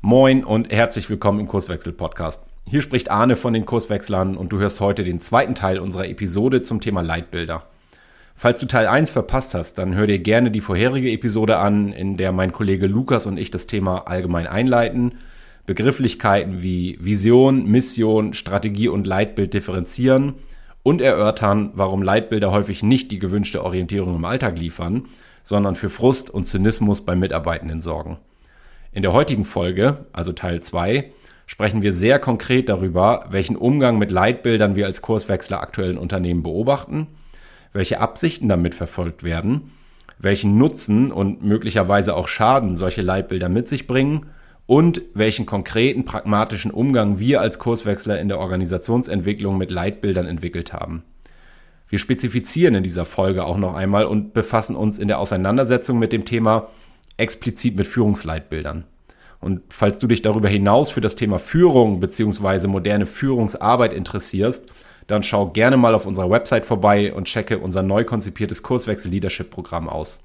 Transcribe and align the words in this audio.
Moin 0.00 0.44
und 0.44 0.72
herzlich 0.72 1.10
willkommen 1.10 1.40
im 1.40 1.48
Kurswechsel-Podcast. 1.48 2.44
Hier 2.68 2.82
spricht 2.82 3.10
Arne 3.10 3.34
von 3.34 3.52
den 3.52 3.66
Kurswechslern 3.66 4.36
und 4.36 4.52
du 4.52 4.58
hörst 4.60 4.78
heute 4.78 5.02
den 5.02 5.20
zweiten 5.20 5.56
Teil 5.56 5.80
unserer 5.80 6.06
Episode 6.06 6.62
zum 6.62 6.80
Thema 6.80 7.00
Leitbilder. 7.00 7.64
Falls 8.36 8.60
du 8.60 8.66
Teil 8.66 8.86
1 8.86 9.10
verpasst 9.10 9.54
hast, 9.54 9.76
dann 9.76 9.96
hör 9.96 10.06
dir 10.06 10.20
gerne 10.20 10.52
die 10.52 10.60
vorherige 10.60 11.10
Episode 11.10 11.56
an, 11.58 11.92
in 11.92 12.16
der 12.16 12.30
mein 12.30 12.52
Kollege 12.52 12.86
Lukas 12.86 13.26
und 13.26 13.38
ich 13.38 13.50
das 13.50 13.66
Thema 13.66 14.06
allgemein 14.06 14.46
einleiten, 14.46 15.14
Begrifflichkeiten 15.66 16.62
wie 16.62 16.96
Vision, 17.00 17.66
Mission, 17.66 18.34
Strategie 18.34 18.86
und 18.86 19.04
Leitbild 19.04 19.52
differenzieren 19.52 20.34
und 20.84 21.00
erörtern, 21.00 21.72
warum 21.74 22.02
Leitbilder 22.02 22.52
häufig 22.52 22.84
nicht 22.84 23.10
die 23.10 23.18
gewünschte 23.18 23.64
Orientierung 23.64 24.14
im 24.14 24.24
Alltag 24.24 24.60
liefern, 24.60 25.06
sondern 25.42 25.74
für 25.74 25.90
Frust 25.90 26.30
und 26.30 26.44
Zynismus 26.44 27.04
bei 27.04 27.16
Mitarbeitenden 27.16 27.82
sorgen. 27.82 28.18
In 28.90 29.02
der 29.02 29.12
heutigen 29.12 29.44
Folge, 29.44 30.06
also 30.12 30.32
Teil 30.32 30.60
2, 30.60 31.12
sprechen 31.46 31.82
wir 31.82 31.92
sehr 31.92 32.18
konkret 32.18 32.68
darüber, 32.70 33.26
welchen 33.28 33.56
Umgang 33.56 33.98
mit 33.98 34.10
Leitbildern 34.10 34.76
wir 34.76 34.86
als 34.86 35.02
Kurswechsler 35.02 35.60
aktuellen 35.60 35.98
Unternehmen 35.98 36.42
beobachten, 36.42 37.06
welche 37.74 38.00
Absichten 38.00 38.48
damit 38.48 38.74
verfolgt 38.74 39.24
werden, 39.24 39.72
welchen 40.18 40.56
Nutzen 40.56 41.12
und 41.12 41.44
möglicherweise 41.44 42.16
auch 42.16 42.28
Schaden 42.28 42.76
solche 42.76 43.02
Leitbilder 43.02 43.50
mit 43.50 43.68
sich 43.68 43.86
bringen 43.86 44.26
und 44.66 45.02
welchen 45.12 45.44
konkreten 45.44 46.06
pragmatischen 46.06 46.70
Umgang 46.70 47.18
wir 47.18 47.42
als 47.42 47.58
Kurswechsler 47.58 48.18
in 48.18 48.28
der 48.28 48.38
Organisationsentwicklung 48.38 49.58
mit 49.58 49.70
Leitbildern 49.70 50.26
entwickelt 50.26 50.72
haben. 50.72 51.02
Wir 51.88 51.98
spezifizieren 51.98 52.74
in 52.74 52.82
dieser 52.82 53.04
Folge 53.04 53.44
auch 53.44 53.58
noch 53.58 53.74
einmal 53.74 54.06
und 54.06 54.32
befassen 54.34 54.76
uns 54.76 54.98
in 54.98 55.08
der 55.08 55.18
Auseinandersetzung 55.18 55.98
mit 55.98 56.12
dem 56.12 56.24
Thema 56.24 56.68
explizit 57.18 57.76
mit 57.76 57.86
Führungsleitbildern. 57.86 58.84
Und 59.40 59.60
falls 59.70 59.98
du 59.98 60.06
dich 60.06 60.22
darüber 60.22 60.48
hinaus 60.48 60.90
für 60.90 61.00
das 61.00 61.14
Thema 61.14 61.38
Führung 61.38 62.00
bzw. 62.00 62.66
moderne 62.66 63.06
Führungsarbeit 63.06 63.92
interessierst, 63.92 64.70
dann 65.06 65.22
schau 65.22 65.48
gerne 65.48 65.76
mal 65.76 65.94
auf 65.94 66.06
unserer 66.06 66.30
Website 66.30 66.66
vorbei 66.66 67.12
und 67.12 67.26
checke 67.26 67.58
unser 67.58 67.82
neu 67.82 68.04
konzipiertes 68.04 68.62
Kurswechsel 68.62 69.10
Leadership 69.10 69.50
Programm 69.50 69.88
aus. 69.88 70.20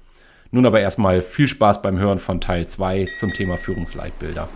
Nun 0.50 0.66
aber 0.66 0.80
erstmal 0.80 1.20
viel 1.22 1.48
Spaß 1.48 1.82
beim 1.82 1.98
Hören 1.98 2.18
von 2.18 2.40
Teil 2.40 2.66
2 2.66 3.06
zum 3.18 3.30
Thema 3.30 3.56
Führungsleitbilder. 3.56 4.48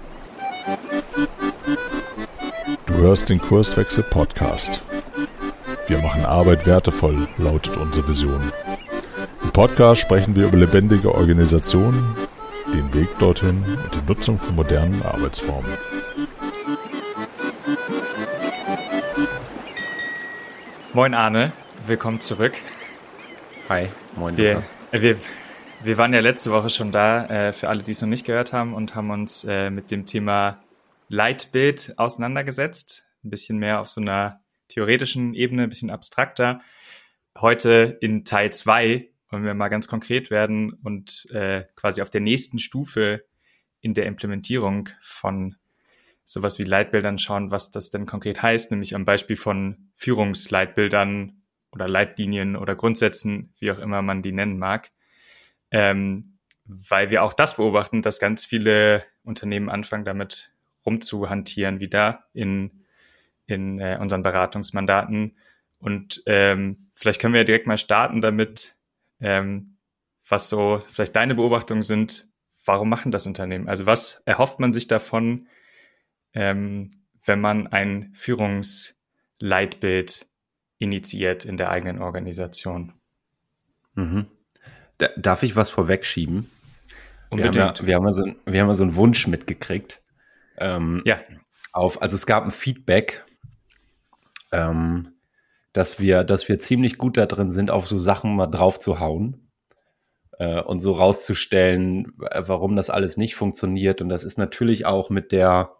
Du 2.87 2.95
hörst 2.95 3.29
den 3.31 3.41
Kurswechsel 3.41 4.05
Podcast. 4.05 4.83
Wir 5.87 5.99
machen 5.99 6.25
Arbeit 6.25 6.67
wertevoll, 6.67 7.27
lautet 7.39 7.77
unsere 7.79 8.07
Vision. 8.07 8.53
Im 9.43 9.51
Podcast 9.51 10.03
sprechen 10.03 10.37
wir 10.37 10.49
über 10.49 10.59
lebendige 10.59 11.15
Organisationen, 11.15 12.15
den 12.73 12.93
Weg 12.95 13.09
dorthin 13.19 13.65
und 13.65 13.95
die 13.95 14.07
Nutzung 14.07 14.39
von 14.39 14.55
modernen 14.55 15.03
Arbeitsformen. 15.03 15.73
Moin 20.93 21.15
Arne, 21.15 21.53
willkommen 21.87 22.21
zurück. 22.21 22.55
Hi, 23.69 23.89
moin 24.17 24.37
wir, 24.37 24.51
Lukas. 24.51 24.75
Äh, 24.93 25.01
wir, 25.01 25.17
wir 25.83 25.99
waren 25.99 26.13
ja 26.13 26.21
letzte 26.21 26.51
Woche 26.51 26.71
schon 26.71 26.93
da, 26.93 27.27
äh, 27.27 27.53
für 27.53 27.69
alle, 27.69 27.83
die 27.83 27.93
es 27.93 28.03
noch 28.03 28.09
nicht 28.09 28.27
gehört 28.27 28.53
haben, 28.53 28.75
und 28.75 28.95
haben 28.95 29.11
uns 29.11 29.45
äh, 29.45 29.71
mit 29.71 29.91
dem 29.91 30.05
Thema 30.05 30.63
Leitbild 31.09 31.95
auseinandergesetzt. 31.97 33.05
Ein 33.25 33.31
bisschen 33.31 33.59
mehr 33.59 33.81
auf 33.81 33.89
so 33.89 34.01
einer 34.01 34.41
theoretischen 34.69 35.35
Ebene, 35.35 35.65
ein 35.65 35.69
bisschen 35.69 35.91
abstrakter. 35.91 36.61
Heute 37.39 37.97
in 38.01 38.25
Teil 38.25 38.53
2 38.53 39.09
wollen 39.31 39.45
wir 39.45 39.55
mal 39.55 39.69
ganz 39.69 39.89
konkret 39.89 40.31
werden 40.31 40.73
und 40.73 41.29
äh, 41.31 41.65
quasi 41.77 42.03
auf 42.03 42.11
der 42.11 42.21
nächsten 42.21 42.59
Stufe 42.59 43.25
in 43.81 43.95
der 43.95 44.07
Implementierung 44.07 44.89
von 45.01 45.57
sowas 46.25 46.59
wie 46.59 46.65
Leitbildern 46.65 47.19
schauen, 47.19 47.51
was 47.51 47.71
das 47.71 47.91
denn 47.91 48.07
konkret 48.07 48.43
heißt, 48.43 48.71
nämlich 48.71 48.95
am 48.95 49.05
Beispiel 49.05 49.37
von 49.37 49.91
Führungsleitbildern 49.95 51.43
oder 51.73 51.89
Leitlinien 51.89 52.57
oder 52.57 52.75
Grundsätzen, 52.75 53.53
wie 53.59 53.71
auch 53.71 53.79
immer 53.79 54.03
man 54.03 54.23
die 54.23 54.33
nennen 54.33 54.59
mag. 54.59 54.91
Ähm, 55.71 56.39
weil 56.65 57.11
wir 57.11 57.23
auch 57.23 57.33
das 57.33 57.57
beobachten, 57.57 58.03
dass 58.03 58.21
ganz 58.21 58.45
viele 58.45 59.03
Unternehmen 59.25 59.71
anfangen, 59.71 60.05
damit 60.05 60.53
rumzuhantieren, 60.85 61.81
wieder 61.81 62.25
in, 62.35 62.85
in 63.47 63.79
äh, 63.79 63.97
unseren 64.01 64.23
Beratungsmandaten. 64.23 65.37
Und 65.79 66.23
ähm, 66.27 66.91
vielleicht 66.93 67.21
können 67.21 67.35
wir 67.35 67.45
direkt 67.45 67.67
mal 67.67 67.79
starten 67.79 68.21
damit, 68.21 68.77
ähm, 69.21 69.79
was 70.29 70.49
so 70.49 70.83
vielleicht 70.89 71.17
deine 71.17 71.35
Beobachtungen 71.35 71.83
sind, 71.83 72.27
warum 72.65 72.89
machen 72.89 73.13
das 73.13 73.27
Unternehmen? 73.27 73.69
Also 73.69 73.87
was 73.87 74.23
erhofft 74.27 74.61
man 74.61 74.73
sich 74.73 74.87
davon, 74.87 75.49
ähm, 76.35 76.91
wenn 77.25 77.41
man 77.41 77.67
ein 77.67 78.13
Führungsleitbild 78.15 80.27
initiiert 80.79 81.45
in 81.45 81.57
der 81.57 81.71
eigenen 81.71 82.01
Organisation? 82.01 82.93
Mhm. 83.95 84.27
Da, 84.99 85.09
darf 85.17 85.43
ich 85.43 85.57
was 85.57 85.71
vorwegschieben? 85.71 86.51
Unbedingt. 87.31 87.55
Wir 87.55 87.65
haben 87.65 87.77
ja, 87.77 87.87
wir 87.87 87.95
haben 87.97 88.07
ja, 88.07 88.13
so, 88.13 88.25
wir 88.47 88.61
haben 88.61 88.69
ja 88.69 88.75
so 88.75 88.85
einen 88.85 88.97
Wunsch 88.97 89.27
mitgekriegt. 89.27 90.03
Ähm, 90.59 91.03
ja. 91.05 91.21
Auf, 91.73 92.03
also 92.03 92.17
es 92.17 92.27
gab 92.27 92.45
ein 92.45 92.51
Feedback, 92.51 93.23
ähm, 94.53 95.18
dass 95.73 96.01
wir, 96.01 96.25
dass 96.25 96.49
wir 96.49 96.59
ziemlich 96.59 96.99
gut 96.99 97.17
da 97.17 97.27
drin 97.27 97.51
sind, 97.53 97.71
auf 97.71 97.87
so 97.87 97.99
Sachen 97.99 98.35
mal 98.37 98.47
drauf 98.47 98.79
zu 98.79 99.01
hauen 99.01 99.49
äh, 100.39 100.61
und 100.61 100.81
so 100.81 100.93
rauszustellen, 100.93 102.13
warum 102.17 102.77
das 102.77 102.91
alles 102.91 103.17
nicht 103.17 103.35
funktioniert. 103.35 104.01
Und 104.01 104.09
das 104.09 104.25
ist 104.25 104.39
natürlich 104.39 104.87
auch 104.87 105.11
mit 105.11 105.33
der, 105.33 105.73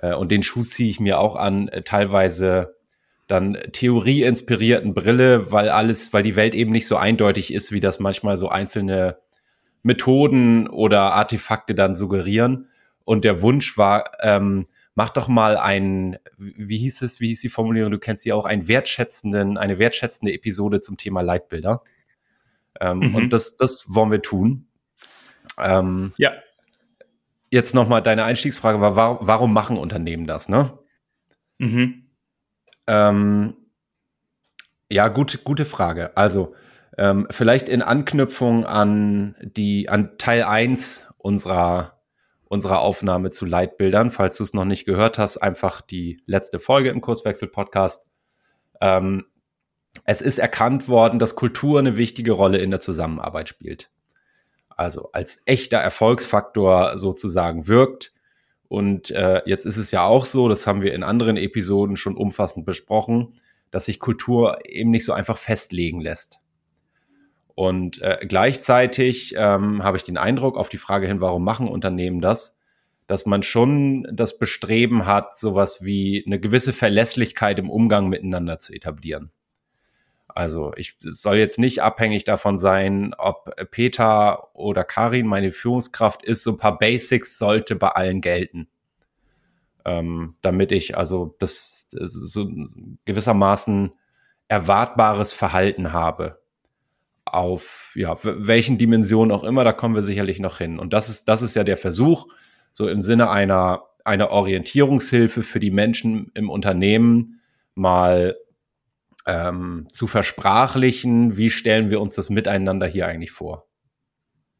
äh, 0.00 0.14
und 0.14 0.30
den 0.32 0.42
Schuh 0.42 0.64
ziehe 0.64 0.90
ich 0.90 1.00
mir 1.00 1.18
auch 1.18 1.36
an, 1.36 1.68
äh, 1.68 1.82
teilweise 1.82 2.76
dann 3.28 3.56
theorieinspirierten 3.72 4.94
Brille, 4.94 5.52
weil 5.52 5.68
alles, 5.68 6.12
weil 6.12 6.22
die 6.22 6.36
Welt 6.36 6.54
eben 6.54 6.72
nicht 6.72 6.86
so 6.86 6.96
eindeutig 6.96 7.52
ist, 7.52 7.72
wie 7.72 7.80
das 7.80 8.00
manchmal 8.00 8.36
so 8.36 8.48
einzelne 8.48 9.18
Methoden 9.82 10.68
oder 10.68 11.12
Artefakte 11.12 11.74
dann 11.74 11.94
suggerieren. 11.94 12.68
Und 13.04 13.24
der 13.24 13.42
Wunsch 13.42 13.78
war, 13.78 14.12
ähm, 14.20 14.66
mach 14.94 15.10
doch 15.10 15.28
mal 15.28 15.56
ein, 15.56 16.18
wie 16.36 16.78
hieß 16.78 17.02
es, 17.02 17.20
wie 17.20 17.28
hieß 17.28 17.40
die 17.40 17.48
Formulierung, 17.48 17.90
du 17.90 17.98
kennst 17.98 18.22
sie 18.22 18.32
auch, 18.32 18.44
einen 18.44 18.68
wertschätzenden, 18.68 19.56
eine 19.56 19.78
wertschätzende 19.78 20.32
Episode 20.32 20.80
zum 20.80 20.96
Thema 20.96 21.22
Leitbilder. 21.22 21.82
Ähm, 22.80 22.98
mhm. 22.98 23.14
Und 23.14 23.32
das, 23.32 23.56
das 23.56 23.86
wollen 23.88 24.10
wir 24.10 24.22
tun. 24.22 24.66
Ähm, 25.58 26.12
ja. 26.16 26.32
Jetzt 27.50 27.74
nochmal 27.74 28.02
deine 28.02 28.24
Einstiegsfrage 28.24 28.80
war, 28.80 28.96
warum, 28.96 29.18
warum 29.20 29.52
machen 29.52 29.76
Unternehmen 29.76 30.26
das, 30.26 30.48
ne? 30.48 30.78
Mhm. 31.58 32.06
Ähm, 32.86 33.56
ja, 34.90 35.08
gut, 35.08 35.44
gute 35.44 35.64
Frage. 35.64 36.16
Also, 36.16 36.54
ähm, 36.98 37.26
vielleicht 37.30 37.68
in 37.68 37.82
Anknüpfung 37.82 38.66
an 38.66 39.36
die, 39.42 39.88
an 39.88 40.18
Teil 40.18 40.44
1 40.44 41.12
unserer 41.18 42.01
unserer 42.52 42.80
Aufnahme 42.82 43.30
zu 43.30 43.46
Leitbildern. 43.46 44.10
Falls 44.10 44.36
du 44.36 44.44
es 44.44 44.52
noch 44.52 44.66
nicht 44.66 44.84
gehört 44.84 45.16
hast, 45.16 45.38
einfach 45.38 45.80
die 45.80 46.22
letzte 46.26 46.60
Folge 46.60 46.90
im 46.90 47.00
Kurswechsel-Podcast. 47.00 48.04
Ähm, 48.82 49.24
es 50.04 50.20
ist 50.20 50.38
erkannt 50.38 50.86
worden, 50.86 51.18
dass 51.18 51.34
Kultur 51.34 51.78
eine 51.78 51.96
wichtige 51.96 52.32
Rolle 52.32 52.58
in 52.58 52.70
der 52.70 52.78
Zusammenarbeit 52.78 53.48
spielt. 53.48 53.90
Also 54.68 55.08
als 55.12 55.42
echter 55.46 55.78
Erfolgsfaktor 55.78 56.98
sozusagen 56.98 57.68
wirkt. 57.68 58.12
Und 58.68 59.10
äh, 59.12 59.40
jetzt 59.46 59.64
ist 59.64 59.78
es 59.78 59.90
ja 59.90 60.04
auch 60.04 60.26
so, 60.26 60.50
das 60.50 60.66
haben 60.66 60.82
wir 60.82 60.92
in 60.92 61.04
anderen 61.04 61.38
Episoden 61.38 61.96
schon 61.96 62.18
umfassend 62.18 62.66
besprochen, 62.66 63.34
dass 63.70 63.86
sich 63.86 63.98
Kultur 63.98 64.58
eben 64.66 64.90
nicht 64.90 65.06
so 65.06 65.14
einfach 65.14 65.38
festlegen 65.38 66.02
lässt. 66.02 66.41
Und 67.54 68.00
äh, 68.00 68.18
gleichzeitig 68.26 69.34
ähm, 69.36 69.82
habe 69.84 69.96
ich 69.96 70.04
den 70.04 70.16
Eindruck 70.16 70.56
auf 70.56 70.68
die 70.68 70.78
Frage 70.78 71.06
hin, 71.06 71.20
warum 71.20 71.44
machen 71.44 71.68
Unternehmen 71.68 72.20
das, 72.20 72.58
dass 73.06 73.26
man 73.26 73.42
schon 73.42 74.06
das 74.10 74.38
Bestreben 74.38 75.06
hat, 75.06 75.36
sowas 75.36 75.84
wie 75.84 76.24
eine 76.26 76.40
gewisse 76.40 76.72
Verlässlichkeit 76.72 77.58
im 77.58 77.68
Umgang 77.68 78.08
miteinander 78.08 78.58
zu 78.58 78.72
etablieren. 78.72 79.30
Also 80.28 80.72
ich 80.76 80.96
soll 81.00 81.36
jetzt 81.36 81.58
nicht 81.58 81.82
abhängig 81.82 82.24
davon 82.24 82.58
sein, 82.58 83.14
ob 83.18 83.54
Peter 83.70 84.54
oder 84.54 84.82
Karin 84.82 85.26
meine 85.26 85.52
Führungskraft 85.52 86.24
ist. 86.24 86.42
So 86.42 86.52
ein 86.52 86.56
paar 86.56 86.78
Basics 86.78 87.36
sollte 87.36 87.76
bei 87.76 87.88
allen 87.88 88.22
gelten, 88.22 88.66
ähm, 89.84 90.36
damit 90.40 90.72
ich 90.72 90.96
also 90.96 91.36
das, 91.38 91.86
das 91.90 92.12
so 92.12 92.48
gewissermaßen 93.04 93.92
erwartbares 94.48 95.34
Verhalten 95.34 95.92
habe 95.92 96.41
auf 97.24 97.92
ja, 97.94 98.16
welchen 98.22 98.78
Dimensionen 98.78 99.30
auch 99.30 99.44
immer, 99.44 99.64
da 99.64 99.72
kommen 99.72 99.94
wir 99.94 100.02
sicherlich 100.02 100.40
noch 100.40 100.58
hin. 100.58 100.78
Und 100.78 100.92
das 100.92 101.08
ist, 101.08 101.26
das 101.26 101.42
ist 101.42 101.54
ja 101.54 101.64
der 101.64 101.76
Versuch, 101.76 102.26
so 102.72 102.88
im 102.88 103.02
Sinne 103.02 103.30
einer, 103.30 103.84
einer 104.04 104.30
Orientierungshilfe 104.30 105.42
für 105.42 105.60
die 105.60 105.70
Menschen 105.70 106.30
im 106.34 106.50
Unternehmen 106.50 107.40
mal 107.74 108.36
ähm, 109.26 109.86
zu 109.92 110.06
versprachlichen, 110.06 111.36
wie 111.36 111.50
stellen 111.50 111.90
wir 111.90 112.00
uns 112.00 112.14
das 112.14 112.28
miteinander 112.28 112.86
hier 112.86 113.06
eigentlich 113.06 113.30
vor. 113.30 113.68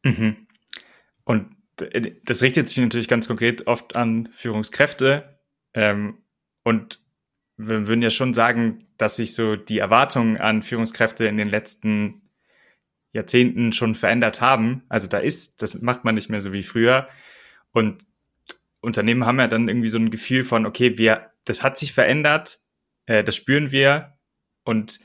Mhm. 0.03 0.47
Und 1.25 1.55
das 2.25 2.41
richtet 2.41 2.67
sich 2.67 2.77
natürlich 2.77 3.07
ganz 3.07 3.27
konkret 3.27 3.67
oft 3.67 3.95
an 3.95 4.29
Führungskräfte. 4.31 5.39
Ähm, 5.73 6.19
und 6.63 6.99
wir 7.57 7.87
würden 7.87 8.01
ja 8.01 8.09
schon 8.09 8.33
sagen, 8.33 8.85
dass 8.97 9.17
sich 9.17 9.33
so 9.33 9.55
die 9.55 9.79
Erwartungen 9.79 10.37
an 10.37 10.63
Führungskräfte 10.63 11.25
in 11.25 11.37
den 11.37 11.49
letzten 11.49 12.22
Jahrzehnten 13.13 13.71
schon 13.71 13.95
verändert 13.95 14.41
haben. 14.41 14.83
Also 14.89 15.07
da 15.07 15.19
ist, 15.19 15.61
das 15.61 15.81
macht 15.81 16.03
man 16.03 16.15
nicht 16.15 16.29
mehr 16.29 16.39
so 16.39 16.51
wie 16.51 16.63
früher. 16.63 17.07
Und 17.71 18.03
Unternehmen 18.81 19.25
haben 19.25 19.39
ja 19.39 19.47
dann 19.47 19.69
irgendwie 19.69 19.87
so 19.87 19.97
ein 19.97 20.11
Gefühl 20.11 20.43
von, 20.43 20.65
okay, 20.65 20.97
wir, 20.97 21.31
das 21.45 21.63
hat 21.63 21.77
sich 21.77 21.93
verändert, 21.93 22.59
äh, 23.05 23.23
das 23.23 23.35
spüren 23.35 23.71
wir. 23.71 24.17
Und 24.63 24.99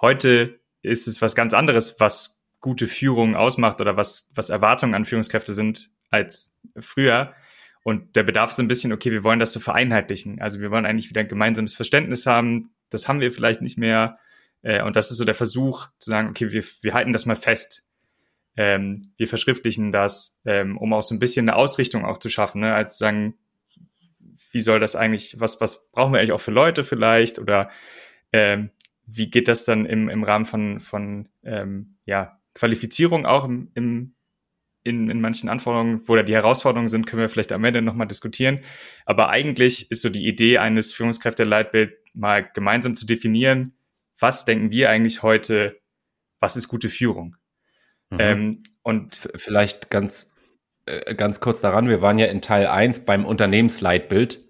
heute 0.00 0.58
ist 0.82 1.06
es 1.06 1.22
was 1.22 1.34
ganz 1.34 1.54
anderes, 1.54 2.00
was 2.00 2.40
gute 2.60 2.86
Führung 2.86 3.36
ausmacht 3.36 3.80
oder 3.80 3.96
was, 3.96 4.30
was 4.34 4.50
Erwartungen 4.50 4.94
an 4.94 5.04
Führungskräfte 5.04 5.54
sind 5.54 5.90
als 6.10 6.56
früher. 6.78 7.34
Und 7.82 8.16
der 8.16 8.24
Bedarf 8.24 8.50
ist 8.50 8.56
so 8.56 8.62
ein 8.62 8.68
bisschen, 8.68 8.92
okay, 8.92 9.10
wir 9.10 9.24
wollen 9.24 9.38
das 9.38 9.52
so 9.52 9.60
vereinheitlichen. 9.60 10.40
Also 10.40 10.60
wir 10.60 10.70
wollen 10.70 10.84
eigentlich 10.84 11.08
wieder 11.08 11.22
ein 11.22 11.28
gemeinsames 11.28 11.74
Verständnis 11.74 12.26
haben. 12.26 12.74
Das 12.90 13.08
haben 13.08 13.20
wir 13.20 13.32
vielleicht 13.32 13.62
nicht 13.62 13.78
mehr. 13.78 14.18
Äh, 14.62 14.82
und 14.82 14.96
das 14.96 15.10
ist 15.10 15.18
so 15.18 15.24
der 15.24 15.34
Versuch 15.34 15.88
zu 15.98 16.10
sagen, 16.10 16.28
okay, 16.28 16.52
wir, 16.52 16.64
wir 16.82 16.94
halten 16.94 17.12
das 17.12 17.26
mal 17.26 17.36
fest. 17.36 17.86
Ähm, 18.56 19.12
wir 19.16 19.28
verschriftlichen 19.28 19.92
das, 19.92 20.40
ähm, 20.44 20.76
um 20.76 20.92
auch 20.92 21.02
so 21.02 21.14
ein 21.14 21.18
bisschen 21.18 21.48
eine 21.48 21.56
Ausrichtung 21.56 22.04
auch 22.04 22.18
zu 22.18 22.28
schaffen. 22.28 22.60
Ne? 22.60 22.74
Also 22.74 22.92
sagen, 22.92 23.34
wie 24.52 24.60
soll 24.60 24.80
das 24.80 24.96
eigentlich, 24.96 25.38
was, 25.38 25.60
was 25.60 25.90
brauchen 25.90 26.12
wir 26.12 26.18
eigentlich 26.18 26.32
auch 26.32 26.40
für 26.40 26.50
Leute 26.50 26.84
vielleicht? 26.84 27.38
Oder 27.38 27.70
ähm, 28.32 28.70
wie 29.06 29.30
geht 29.30 29.48
das 29.48 29.64
dann 29.64 29.86
im, 29.86 30.08
im 30.08 30.24
Rahmen 30.24 30.44
von, 30.44 30.80
von 30.80 31.28
ähm, 31.44 31.96
ja, 32.04 32.38
Qualifizierung 32.54 33.26
auch 33.26 33.44
im, 33.44 33.70
im 33.74 34.14
in, 34.82 35.10
in 35.10 35.20
manchen 35.20 35.48
Anforderungen, 35.48 36.00
wo 36.08 36.16
da 36.16 36.22
die 36.22 36.34
Herausforderungen 36.34 36.88
sind, 36.88 37.06
können 37.06 37.20
wir 37.20 37.28
vielleicht 37.28 37.52
am 37.52 37.64
Ende 37.64 37.82
nochmal 37.82 38.06
diskutieren. 38.06 38.60
Aber 39.04 39.28
eigentlich 39.28 39.90
ist 39.90 40.02
so 40.02 40.08
die 40.08 40.26
Idee 40.26 40.58
eines 40.58 40.92
Führungskräfteleitbild 40.94 41.92
mal 42.14 42.48
gemeinsam 42.54 42.96
zu 42.96 43.06
definieren, 43.06 43.74
was 44.20 44.44
denken 44.44 44.70
wir 44.70 44.90
eigentlich 44.90 45.22
heute, 45.22 45.80
was 46.38 46.56
ist 46.56 46.68
gute 46.68 46.88
Führung? 46.88 47.36
Mhm. 48.10 48.18
Ähm, 48.20 48.62
und 48.82 49.20
vielleicht 49.36 49.90
ganz, 49.90 50.34
äh, 50.86 51.14
ganz 51.14 51.40
kurz 51.40 51.60
daran, 51.60 51.88
wir 51.88 52.02
waren 52.02 52.18
ja 52.18 52.26
in 52.26 52.42
Teil 52.42 52.66
1 52.66 53.04
beim 53.04 53.24
Unternehmensleitbild, 53.24 54.44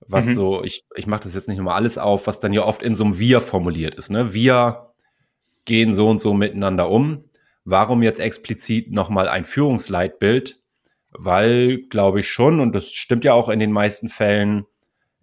was 0.00 0.26
mhm. 0.26 0.34
so, 0.34 0.64
ich, 0.64 0.84
ich 0.94 1.06
mache 1.06 1.24
das 1.24 1.34
jetzt 1.34 1.48
nicht 1.48 1.58
nochmal 1.58 1.76
alles 1.76 1.98
auf, 1.98 2.26
was 2.26 2.40
dann 2.40 2.52
ja 2.52 2.62
oft 2.62 2.82
in 2.82 2.94
so 2.94 3.04
einem 3.04 3.18
Wir 3.18 3.40
formuliert 3.40 3.94
ist. 3.94 4.10
Ne? 4.10 4.32
Wir 4.32 4.94
gehen 5.64 5.92
so 5.92 6.08
und 6.08 6.20
so 6.20 6.34
miteinander 6.34 6.88
um. 6.90 7.24
Warum 7.64 8.02
jetzt 8.02 8.20
explizit 8.20 8.90
nochmal 8.90 9.28
ein 9.28 9.44
Führungsleitbild? 9.44 10.62
Weil, 11.10 11.82
glaube 11.88 12.20
ich 12.20 12.30
schon, 12.30 12.60
und 12.60 12.74
das 12.74 12.90
stimmt 12.90 13.24
ja 13.24 13.34
auch 13.34 13.48
in 13.48 13.58
den 13.58 13.72
meisten 13.72 14.08
Fällen, 14.08 14.66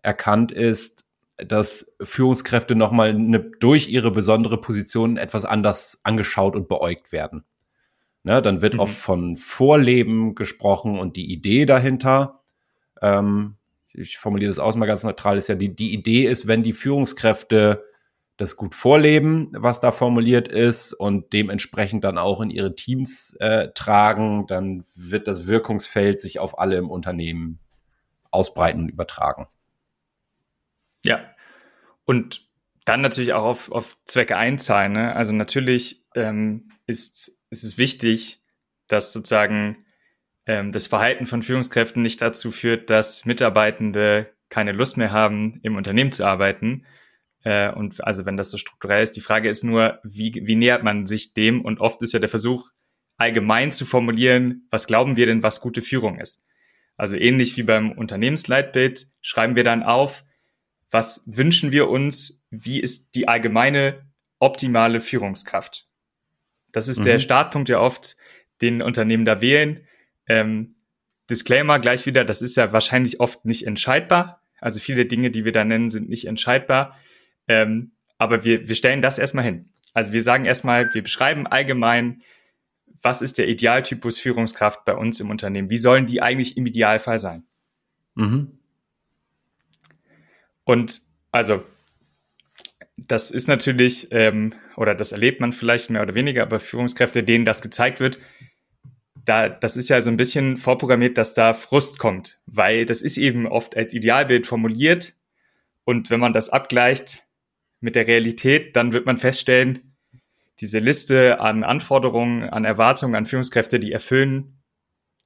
erkannt 0.01 0.51
ist, 0.51 1.04
dass 1.37 1.95
Führungskräfte 2.01 2.75
nochmal 2.75 3.09
eine, 3.09 3.39
durch 3.39 3.89
ihre 3.89 4.11
besondere 4.11 4.59
Position 4.59 5.17
etwas 5.17 5.45
anders 5.45 5.99
angeschaut 6.03 6.55
und 6.55 6.67
beäugt 6.67 7.11
werden. 7.11 7.43
Ne, 8.23 8.41
dann 8.41 8.61
wird 8.61 8.75
mhm. 8.75 8.79
oft 8.79 8.95
von 8.95 9.37
Vorleben 9.37 10.33
gesprochen 10.33 10.97
und 10.97 11.15
die 11.15 11.31
Idee 11.31 11.65
dahinter, 11.65 12.41
ähm, 13.01 13.57
ich 13.93 14.17
formuliere 14.17 14.49
das 14.49 14.59
aus 14.59 14.75
mal 14.75 14.87
ganz 14.87 15.03
neutral, 15.03 15.37
ist 15.37 15.47
ja 15.47 15.55
die, 15.55 15.75
die 15.75 15.93
Idee 15.93 16.25
ist, 16.25 16.47
wenn 16.47 16.63
die 16.63 16.73
Führungskräfte 16.73 17.85
das 18.37 18.57
gut 18.57 18.75
vorleben, 18.75 19.49
was 19.53 19.79
da 19.79 19.91
formuliert 19.91 20.47
ist 20.47 20.93
und 20.93 21.31
dementsprechend 21.31 22.03
dann 22.03 22.17
auch 22.17 22.41
in 22.41 22.49
ihre 22.49 22.75
Teams 22.75 23.35
äh, 23.39 23.69
tragen, 23.73 24.45
dann 24.47 24.83
wird 24.95 25.27
das 25.27 25.47
Wirkungsfeld 25.47 26.19
sich 26.19 26.39
auf 26.39 26.59
alle 26.59 26.77
im 26.77 26.89
Unternehmen 26.89 27.59
ausbreiten 28.31 28.81
und 28.81 28.89
übertragen. 28.89 29.47
Ja. 31.05 31.35
Und 32.05 32.47
dann 32.85 33.01
natürlich 33.01 33.33
auch 33.33 33.43
auf, 33.43 33.71
auf 33.71 33.97
Zwecke 34.05 34.37
einzahlen. 34.37 34.93
Ne? 34.93 35.15
Also 35.15 35.33
natürlich 35.33 36.05
ähm, 36.15 36.69
ist, 36.85 37.41
ist 37.49 37.63
es 37.63 37.77
wichtig, 37.77 38.43
dass 38.87 39.11
sozusagen 39.11 39.85
ähm, 40.45 40.71
das 40.71 40.87
Verhalten 40.87 41.25
von 41.25 41.41
Führungskräften 41.41 42.03
nicht 42.03 42.21
dazu 42.21 42.51
führt, 42.51 42.89
dass 42.89 43.25
Mitarbeitende 43.25 44.31
keine 44.49 44.71
Lust 44.71 44.97
mehr 44.97 45.11
haben, 45.11 45.59
im 45.63 45.75
Unternehmen 45.75 46.11
zu 46.11 46.25
arbeiten. 46.25 46.85
Äh, 47.43 47.71
und 47.71 48.03
also 48.03 48.25
wenn 48.25 48.37
das 48.37 48.51
so 48.51 48.57
strukturell 48.57 49.03
ist, 49.03 49.15
die 49.15 49.21
Frage 49.21 49.49
ist 49.49 49.63
nur, 49.63 49.99
wie, 50.03 50.33
wie 50.45 50.55
nähert 50.55 50.83
man 50.83 51.05
sich 51.05 51.33
dem? 51.33 51.61
Und 51.65 51.79
oft 51.79 52.01
ist 52.03 52.13
ja 52.13 52.19
der 52.19 52.29
Versuch, 52.29 52.69
allgemein 53.17 53.71
zu 53.71 53.85
formulieren, 53.85 54.67
was 54.69 54.87
glauben 54.87 55.15
wir 55.15 55.25
denn, 55.25 55.41
was 55.41 55.61
gute 55.61 55.81
Führung 55.81 56.19
ist. 56.19 56.45
Also 56.97 57.15
ähnlich 57.15 57.57
wie 57.57 57.63
beim 57.63 57.91
Unternehmensleitbild 57.91 59.07
schreiben 59.21 59.55
wir 59.55 59.63
dann 59.63 59.83
auf, 59.83 60.24
was 60.91 61.23
wünschen 61.27 61.71
wir 61.71 61.89
uns, 61.89 62.45
wie 62.49 62.79
ist 62.79 63.15
die 63.15 63.27
allgemeine 63.27 64.05
optimale 64.39 64.99
Führungskraft. 64.99 65.87
Das 66.71 66.87
ist 66.87 66.99
mhm. 66.99 67.05
der 67.05 67.19
Startpunkt 67.19 67.69
ja 67.69 67.79
oft, 67.79 68.15
den 68.61 68.81
Unternehmen 68.81 69.25
da 69.25 69.41
wählen. 69.41 69.87
Ähm, 70.27 70.75
Disclaimer 71.29 71.79
gleich 71.79 72.05
wieder, 72.05 72.23
das 72.23 72.41
ist 72.41 72.55
ja 72.55 72.71
wahrscheinlich 72.71 73.19
oft 73.19 73.45
nicht 73.45 73.65
entscheidbar. 73.65 74.41
Also 74.59 74.79
viele 74.79 75.05
Dinge, 75.05 75.31
die 75.31 75.45
wir 75.45 75.51
da 75.51 75.63
nennen, 75.63 75.89
sind 75.89 76.09
nicht 76.09 76.25
entscheidbar. 76.27 76.97
Ähm, 77.47 77.91
aber 78.17 78.45
wir, 78.45 78.67
wir 78.67 78.75
stellen 78.75 79.01
das 79.01 79.19
erstmal 79.19 79.43
hin. 79.43 79.69
Also 79.93 80.13
wir 80.13 80.21
sagen 80.21 80.45
erstmal, 80.45 80.93
wir 80.93 81.01
beschreiben 81.01 81.47
allgemein, 81.47 82.21
was 83.01 83.21
ist 83.21 83.37
der 83.37 83.47
Idealtypus 83.47 84.19
Führungskraft 84.19 84.85
bei 84.85 84.95
uns 84.95 85.19
im 85.19 85.29
Unternehmen? 85.29 85.69
Wie 85.69 85.77
sollen 85.77 86.05
die 86.05 86.21
eigentlich 86.21 86.57
im 86.57 86.65
Idealfall 86.65 87.17
sein? 87.17 87.45
Mhm. 88.15 88.59
Und 90.65 91.01
also, 91.31 91.63
das 92.97 93.31
ist 93.31 93.47
natürlich, 93.47 94.09
ähm, 94.11 94.53
oder 94.75 94.95
das 94.95 95.11
erlebt 95.11 95.39
man 95.39 95.53
vielleicht 95.53 95.89
mehr 95.89 96.01
oder 96.01 96.15
weniger, 96.15 96.43
aber 96.43 96.59
Führungskräfte, 96.59 97.23
denen 97.23 97.45
das 97.45 97.61
gezeigt 97.61 97.99
wird, 97.99 98.19
da, 99.25 99.49
das 99.49 99.77
ist 99.77 99.89
ja 99.89 100.01
so 100.01 100.09
ein 100.09 100.17
bisschen 100.17 100.57
vorprogrammiert, 100.57 101.17
dass 101.17 101.33
da 101.33 101.53
Frust 101.53 101.99
kommt, 101.99 102.39
weil 102.45 102.85
das 102.85 103.01
ist 103.01 103.17
eben 103.17 103.47
oft 103.47 103.75
als 103.75 103.93
Idealbild 103.93 104.45
formuliert. 104.45 105.13
Und 105.83 106.09
wenn 106.09 106.19
man 106.19 106.33
das 106.33 106.49
abgleicht 106.49 107.23
mit 107.79 107.95
der 107.95 108.07
Realität, 108.07 108.75
dann 108.75 108.93
wird 108.93 109.05
man 109.05 109.17
feststellen, 109.17 109.95
diese 110.61 110.79
Liste 110.79 111.39
an 111.39 111.63
Anforderungen, 111.63 112.43
an 112.43 112.65
Erwartungen 112.65 113.15
an 113.15 113.25
Führungskräfte, 113.25 113.79
die 113.79 113.91
erfüllen 113.91 114.61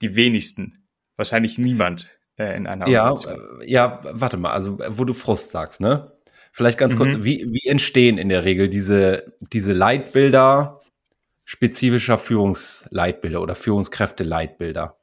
die 0.01 0.15
wenigsten. 0.15 0.85
Wahrscheinlich 1.17 1.57
niemand 1.57 2.18
äh, 2.39 2.55
in 2.55 2.67
einer 2.67 2.87
ja, 2.87 3.03
Organisation. 3.03 3.61
Äh, 3.61 3.71
ja, 3.71 4.01
warte 4.03 4.37
mal, 4.37 4.51
also 4.51 4.79
wo 4.87 5.03
du 5.03 5.13
Frust 5.13 5.51
sagst, 5.51 5.81
ne? 5.81 6.11
Vielleicht 6.51 6.77
ganz 6.77 6.97
kurz, 6.97 7.13
mhm. 7.13 7.23
wie, 7.23 7.45
wie 7.51 7.69
entstehen 7.69 8.17
in 8.17 8.29
der 8.29 8.43
Regel 8.43 8.69
diese, 8.69 9.33
diese 9.39 9.71
Leitbilder 9.71 10.79
spezifischer 11.45 12.17
Führungsleitbilder 12.17 13.41
oder 13.41 13.55
Führungskräfte-Leitbilder? 13.55 14.97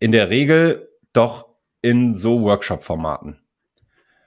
In 0.00 0.10
der 0.10 0.30
Regel 0.30 0.88
doch 1.12 1.46
in 1.80 2.14
so 2.14 2.42
Workshop-Formaten. 2.42 3.40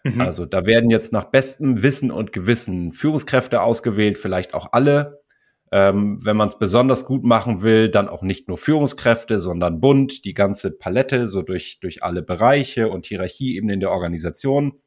Mhm. 0.03 0.21
Also 0.21 0.45
da 0.45 0.65
werden 0.65 0.89
jetzt 0.89 1.11
nach 1.11 1.25
bestem 1.25 1.83
Wissen 1.83 2.11
und 2.11 2.31
Gewissen 2.31 2.93
Führungskräfte 2.93 3.61
ausgewählt, 3.61 4.17
vielleicht 4.17 4.53
auch 4.53 4.69
alle. 4.71 5.21
Ähm, 5.71 6.23
wenn 6.23 6.37
man 6.37 6.47
es 6.47 6.57
besonders 6.57 7.05
gut 7.05 7.25
machen 7.25 7.61
will, 7.61 7.89
dann 7.89 8.07
auch 8.07 8.21
nicht 8.21 8.47
nur 8.47 8.57
Führungskräfte, 8.57 9.37
sondern 9.39 9.81
bunt, 9.81 10.23
die 10.23 10.33
ganze 10.33 10.71
Palette, 10.71 11.27
so 11.27 11.41
durch, 11.41 11.79
durch 11.81 12.03
alle 12.03 12.21
Bereiche 12.21 12.87
und 12.87 13.05
Hierarchieebenen 13.05 13.79
der 13.79 13.91
Organisation, 13.91 14.79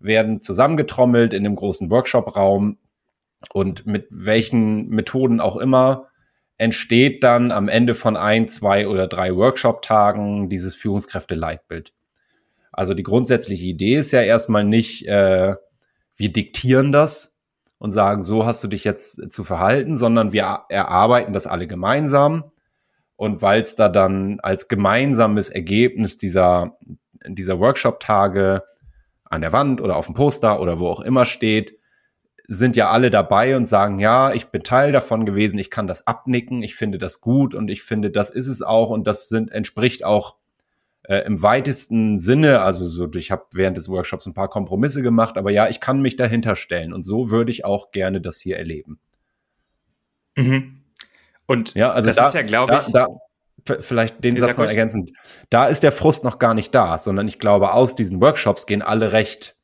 werden 0.00 0.40
zusammengetrommelt 0.40 1.32
in 1.32 1.44
dem 1.44 1.54
großen 1.54 1.88
Workshop-Raum 1.88 2.78
und 3.52 3.86
mit 3.86 4.08
welchen 4.10 4.88
Methoden 4.88 5.40
auch 5.40 5.56
immer 5.56 6.08
entsteht 6.58 7.24
dann 7.24 7.50
am 7.50 7.68
Ende 7.68 7.94
von 7.94 8.16
ein, 8.16 8.48
zwei 8.48 8.86
oder 8.86 9.06
drei 9.08 9.34
Workshop-Tagen 9.34 10.48
dieses 10.48 10.74
Führungskräfte-Leitbild. 10.74 11.92
Also 12.72 12.94
die 12.94 13.02
grundsätzliche 13.02 13.66
Idee 13.66 13.96
ist 13.96 14.12
ja 14.12 14.22
erstmal 14.22 14.64
nicht, 14.64 15.06
äh, 15.06 15.54
wir 16.16 16.32
diktieren 16.32 16.92
das 16.92 17.31
und 17.82 17.90
sagen, 17.90 18.22
so 18.22 18.46
hast 18.46 18.62
du 18.62 18.68
dich 18.68 18.84
jetzt 18.84 19.32
zu 19.32 19.42
verhalten, 19.42 19.96
sondern 19.96 20.32
wir 20.32 20.60
erarbeiten 20.68 21.32
das 21.32 21.48
alle 21.48 21.66
gemeinsam. 21.66 22.52
Und 23.16 23.42
weil 23.42 23.60
es 23.62 23.74
da 23.74 23.88
dann 23.88 24.38
als 24.38 24.68
gemeinsames 24.68 25.48
Ergebnis 25.48 26.16
dieser, 26.16 26.78
dieser 27.26 27.58
Workshop-Tage 27.58 28.62
an 29.24 29.40
der 29.40 29.52
Wand 29.52 29.80
oder 29.80 29.96
auf 29.96 30.06
dem 30.06 30.14
Poster 30.14 30.60
oder 30.60 30.78
wo 30.78 30.90
auch 30.90 31.00
immer 31.00 31.24
steht, 31.24 31.76
sind 32.46 32.76
ja 32.76 32.88
alle 32.90 33.10
dabei 33.10 33.56
und 33.56 33.66
sagen, 33.66 33.98
ja, 33.98 34.32
ich 34.32 34.46
bin 34.46 34.62
Teil 34.62 34.92
davon 34.92 35.26
gewesen, 35.26 35.58
ich 35.58 35.68
kann 35.68 35.88
das 35.88 36.06
abnicken, 36.06 36.62
ich 36.62 36.76
finde 36.76 36.98
das 36.98 37.20
gut 37.20 37.52
und 37.52 37.68
ich 37.68 37.82
finde, 37.82 38.12
das 38.12 38.30
ist 38.30 38.46
es 38.46 38.62
auch 38.62 38.90
und 38.90 39.08
das 39.08 39.28
sind, 39.28 39.50
entspricht 39.50 40.04
auch 40.04 40.36
äh, 41.12 41.26
im 41.26 41.42
weitesten 41.42 42.18
Sinne, 42.18 42.62
also 42.62 42.86
so, 42.86 43.06
ich 43.12 43.30
habe 43.30 43.44
während 43.52 43.76
des 43.76 43.90
Workshops 43.90 44.24
ein 44.24 44.32
paar 44.32 44.48
Kompromisse 44.48 45.02
gemacht, 45.02 45.36
aber 45.36 45.50
ja, 45.50 45.68
ich 45.68 45.78
kann 45.78 46.00
mich 46.00 46.16
dahinter 46.16 46.56
stellen 46.56 46.94
und 46.94 47.02
so 47.02 47.28
würde 47.30 47.50
ich 47.50 47.66
auch 47.66 47.90
gerne 47.90 48.22
das 48.22 48.40
hier 48.40 48.56
erleben. 48.56 48.98
Mhm. 50.36 50.84
Und 51.44 51.74
ja, 51.74 51.92
also 51.92 52.08
das 52.08 52.16
da, 52.16 52.28
ist 52.28 52.34
ja, 52.34 52.42
glaube 52.42 52.78
ich. 52.78 52.90
Da, 52.92 53.08
vielleicht 53.80 54.24
den 54.24 54.40
Satz 54.40 54.56
noch 54.56 54.66
ergänzen. 54.66 55.14
Da 55.50 55.66
ist 55.66 55.82
der 55.82 55.92
Frust 55.92 56.24
noch 56.24 56.38
gar 56.38 56.54
nicht 56.54 56.74
da, 56.74 56.96
sondern 56.96 57.28
ich 57.28 57.38
glaube, 57.38 57.74
aus 57.74 57.94
diesen 57.94 58.20
Workshops 58.22 58.64
gehen 58.64 58.80
alle 58.80 59.12
recht 59.12 59.54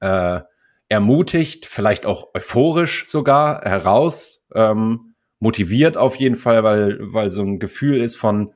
äh, 0.00 0.40
ermutigt, 0.88 1.66
vielleicht 1.66 2.06
auch 2.06 2.34
euphorisch 2.34 3.06
sogar 3.06 3.62
heraus, 3.62 4.44
ähm, 4.52 5.14
motiviert 5.38 5.96
auf 5.96 6.16
jeden 6.16 6.34
Fall, 6.36 6.64
weil, 6.64 6.98
weil 7.00 7.30
so 7.30 7.42
ein 7.42 7.60
Gefühl 7.60 8.00
ist 8.00 8.16
von 8.16 8.52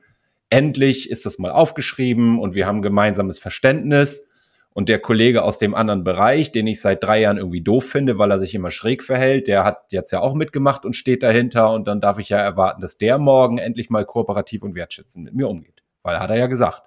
endlich 0.51 1.09
ist 1.09 1.25
das 1.25 1.39
mal 1.39 1.51
aufgeschrieben 1.51 2.37
und 2.37 2.53
wir 2.53 2.67
haben 2.67 2.83
gemeinsames 2.83 3.39
Verständnis. 3.39 4.27
Und 4.73 4.87
der 4.87 4.99
Kollege 4.99 5.43
aus 5.43 5.57
dem 5.57 5.75
anderen 5.75 6.05
Bereich, 6.05 6.53
den 6.53 6.65
ich 6.65 6.79
seit 6.79 7.03
drei 7.03 7.19
Jahren 7.19 7.37
irgendwie 7.37 7.61
doof 7.61 7.89
finde, 7.89 8.17
weil 8.17 8.31
er 8.31 8.39
sich 8.39 8.55
immer 8.55 8.71
schräg 8.71 9.03
verhält, 9.03 9.47
der 9.47 9.65
hat 9.65 9.91
jetzt 9.91 10.11
ja 10.11 10.21
auch 10.21 10.33
mitgemacht 10.33 10.85
und 10.85 10.95
steht 10.95 11.23
dahinter. 11.23 11.71
Und 11.71 11.89
dann 11.89 11.99
darf 11.99 12.19
ich 12.19 12.29
ja 12.29 12.37
erwarten, 12.37 12.81
dass 12.81 12.97
der 12.97 13.17
morgen 13.17 13.57
endlich 13.57 13.89
mal 13.89 14.05
kooperativ 14.05 14.63
und 14.63 14.73
wertschätzend 14.75 15.25
mit 15.25 15.33
mir 15.33 15.49
umgeht. 15.49 15.83
Weil 16.03 16.19
hat 16.19 16.29
er 16.29 16.37
ja 16.37 16.47
gesagt. 16.47 16.83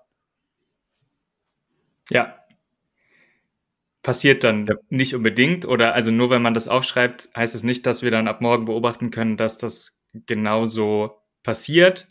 Ja. 2.10 2.38
Passiert 4.02 4.44
dann 4.44 4.66
ja. 4.66 4.76
nicht 4.88 5.14
unbedingt 5.14 5.66
oder 5.66 5.94
also 5.94 6.10
nur 6.10 6.30
wenn 6.30 6.42
man 6.42 6.54
das 6.54 6.68
aufschreibt, 6.68 7.28
heißt 7.36 7.54
es 7.54 7.60
das 7.60 7.64
nicht, 7.64 7.84
dass 7.84 8.02
wir 8.02 8.10
dann 8.10 8.28
ab 8.28 8.40
morgen 8.40 8.64
beobachten 8.64 9.10
können, 9.10 9.36
dass 9.36 9.58
das 9.58 10.00
genauso 10.26 11.18
passiert. 11.42 12.08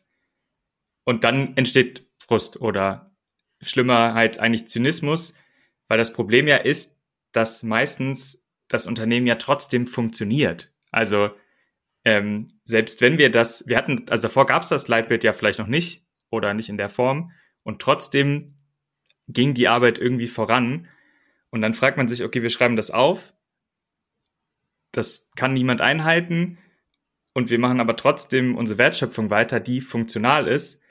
Und 1.04 1.24
dann 1.24 1.58
entsteht 1.58 2.08
Frust 2.18 2.62
oder 2.62 3.16
schlimmer 3.62 4.14
halt 4.14 4.40
eigentlich 4.40 4.68
Zynismus, 4.68 5.38
weil 5.88 5.98
das 5.98 6.14
Problem 6.14 6.48
ja 6.48 6.58
ist, 6.58 7.02
dass 7.32 7.64
meistens 7.64 8.50
das 8.68 8.88
Unternehmen 8.88 9.28
ja 9.28 9.36
trotzdem 9.36 9.88
funktioniert. 9.88 10.74
Also 10.92 11.32
ähm, 12.06 12.48
selbst 12.64 13.02
wenn 13.02 13.18
wir 13.18 13.32
das, 13.32 13.68
wir 13.68 13.78
hatten, 13.78 14.06
also 14.10 14.24
davor 14.24 14.46
gab 14.46 14.64
es 14.64 14.70
das 14.70 14.88
Leitbild 14.88 15.24
ja 15.24 15.34
vielleicht 15.34 15.60
noch 15.60 15.68
nicht 15.68 16.06
oder 16.30 16.54
nicht 16.54 16.70
in 16.70 16.78
der 16.78 16.90
Form 16.90 17.32
und 17.64 17.82
trotzdem 17.82 18.58
ging 19.28 19.54
die 19.54 19.68
Arbeit 19.68 20.00
irgendwie 20.00 20.28
voran 20.28 20.88
und 21.50 21.62
dann 21.62 21.74
fragt 21.74 21.98
man 21.98 22.08
sich, 22.08 22.24
okay, 22.24 22.42
wir 22.42 22.50
schreiben 22.50 22.76
das 22.76 22.92
auf, 22.92 23.34
das 24.92 25.32
kann 25.36 25.54
niemand 25.54 25.82
einhalten 25.82 26.58
und 27.34 27.50
wir 27.50 27.60
machen 27.60 27.80
aber 27.80 27.96
trotzdem 27.96 28.56
unsere 28.56 28.80
Wertschöpfung 28.80 29.30
weiter, 29.30 29.60
die 29.60 29.82
funktional 29.82 30.48
ist. 30.48 30.83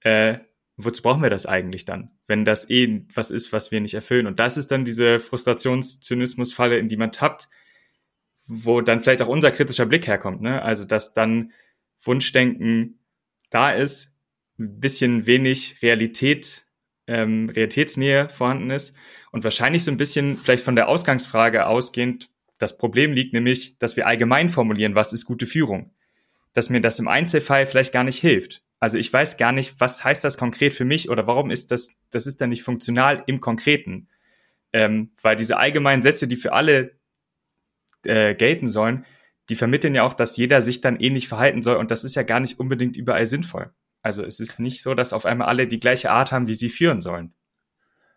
Äh, 0.00 0.38
wozu 0.76 1.02
brauchen 1.02 1.22
wir 1.22 1.30
das 1.30 1.46
eigentlich 1.46 1.84
dann, 1.84 2.10
wenn 2.26 2.44
das 2.44 2.70
eh 2.70 3.04
was 3.14 3.30
ist, 3.30 3.52
was 3.52 3.70
wir 3.70 3.80
nicht 3.80 3.94
erfüllen? 3.94 4.26
Und 4.26 4.38
das 4.38 4.56
ist 4.56 4.70
dann 4.70 4.84
diese 4.84 5.20
Frustrationszynismus-Falle, 5.20 6.78
in 6.78 6.88
die 6.88 6.96
man 6.96 7.12
tappt, 7.12 7.48
wo 8.46 8.80
dann 8.80 9.00
vielleicht 9.00 9.22
auch 9.22 9.28
unser 9.28 9.50
kritischer 9.50 9.86
Blick 9.86 10.06
herkommt. 10.06 10.40
Ne? 10.40 10.62
Also, 10.62 10.84
dass 10.84 11.14
dann 11.14 11.52
Wunschdenken 12.00 13.00
da 13.50 13.70
ist, 13.70 14.16
ein 14.58 14.80
bisschen 14.80 15.26
wenig 15.26 15.82
Realität, 15.82 16.66
ähm, 17.06 17.48
Realitätsnähe 17.48 18.28
vorhanden 18.28 18.70
ist 18.70 18.96
und 19.30 19.44
wahrscheinlich 19.44 19.84
so 19.84 19.90
ein 19.90 19.96
bisschen 19.96 20.36
vielleicht 20.36 20.64
von 20.64 20.76
der 20.76 20.88
Ausgangsfrage 20.88 21.66
ausgehend 21.66 22.30
das 22.58 22.76
Problem 22.76 23.12
liegt 23.12 23.32
nämlich, 23.32 23.78
dass 23.78 23.96
wir 23.96 24.06
allgemein 24.06 24.48
formulieren, 24.48 24.96
was 24.96 25.12
ist 25.12 25.24
gute 25.24 25.46
Führung. 25.46 25.94
Dass 26.52 26.70
mir 26.70 26.80
das 26.80 26.98
im 26.98 27.08
Einzelfall 27.08 27.66
vielleicht 27.66 27.92
gar 27.92 28.04
nicht 28.04 28.20
hilft. 28.20 28.62
Also 28.80 28.98
ich 28.98 29.12
weiß 29.12 29.36
gar 29.36 29.52
nicht, 29.52 29.80
was 29.80 30.04
heißt 30.04 30.24
das 30.24 30.38
konkret 30.38 30.74
für 30.74 30.84
mich 30.84 31.10
oder 31.10 31.26
warum 31.26 31.50
ist 31.50 31.72
das, 31.72 31.98
das 32.10 32.26
ist 32.26 32.40
dann 32.40 32.50
nicht 32.50 32.62
funktional 32.62 33.24
im 33.26 33.40
Konkreten. 33.40 34.08
Ähm, 34.72 35.12
weil 35.22 35.36
diese 35.36 35.58
allgemeinen 35.58 36.02
Sätze, 36.02 36.28
die 36.28 36.36
für 36.36 36.52
alle 36.52 36.92
äh, 38.04 38.34
gelten 38.34 38.66
sollen, 38.66 39.04
die 39.48 39.56
vermitteln 39.56 39.94
ja 39.94 40.02
auch, 40.02 40.12
dass 40.12 40.36
jeder 40.36 40.60
sich 40.60 40.80
dann 40.80 41.00
ähnlich 41.00 41.26
verhalten 41.26 41.62
soll 41.62 41.76
und 41.76 41.90
das 41.90 42.04
ist 42.04 42.14
ja 42.14 42.22
gar 42.22 42.38
nicht 42.38 42.60
unbedingt 42.60 42.96
überall 42.96 43.26
sinnvoll. 43.26 43.72
Also 44.02 44.24
es 44.24 44.40
ist 44.40 44.60
nicht 44.60 44.82
so, 44.82 44.94
dass 44.94 45.12
auf 45.12 45.26
einmal 45.26 45.48
alle 45.48 45.66
die 45.66 45.80
gleiche 45.80 46.10
Art 46.10 46.32
haben, 46.32 46.48
wie 46.48 46.54
sie 46.54 46.68
führen 46.68 47.00
sollen. 47.00 47.34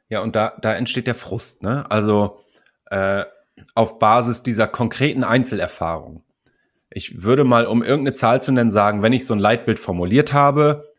Ja, 0.09 0.19
und 0.19 0.35
da, 0.35 0.57
da 0.61 0.75
entsteht 0.75 1.07
der 1.07 1.15
Frust, 1.15 1.63
ne? 1.63 1.89
Also 1.89 2.43
äh, 2.87 3.23
auf 3.75 3.97
Basis 3.97 4.43
dieser 4.43 4.67
konkreten 4.67 5.23
Einzelerfahrung 5.23 6.23
ich 6.91 7.23
würde 7.23 7.43
mal, 7.43 7.65
um 7.65 7.81
irgendeine 7.81 8.13
Zahl 8.13 8.41
zu 8.41 8.51
nennen, 8.51 8.71
sagen, 8.71 9.01
wenn 9.01 9.13
ich 9.13 9.25
so 9.25 9.33
ein 9.33 9.39
Leitbild 9.39 9.79
formuliert 9.79 10.33
habe, 10.33 10.91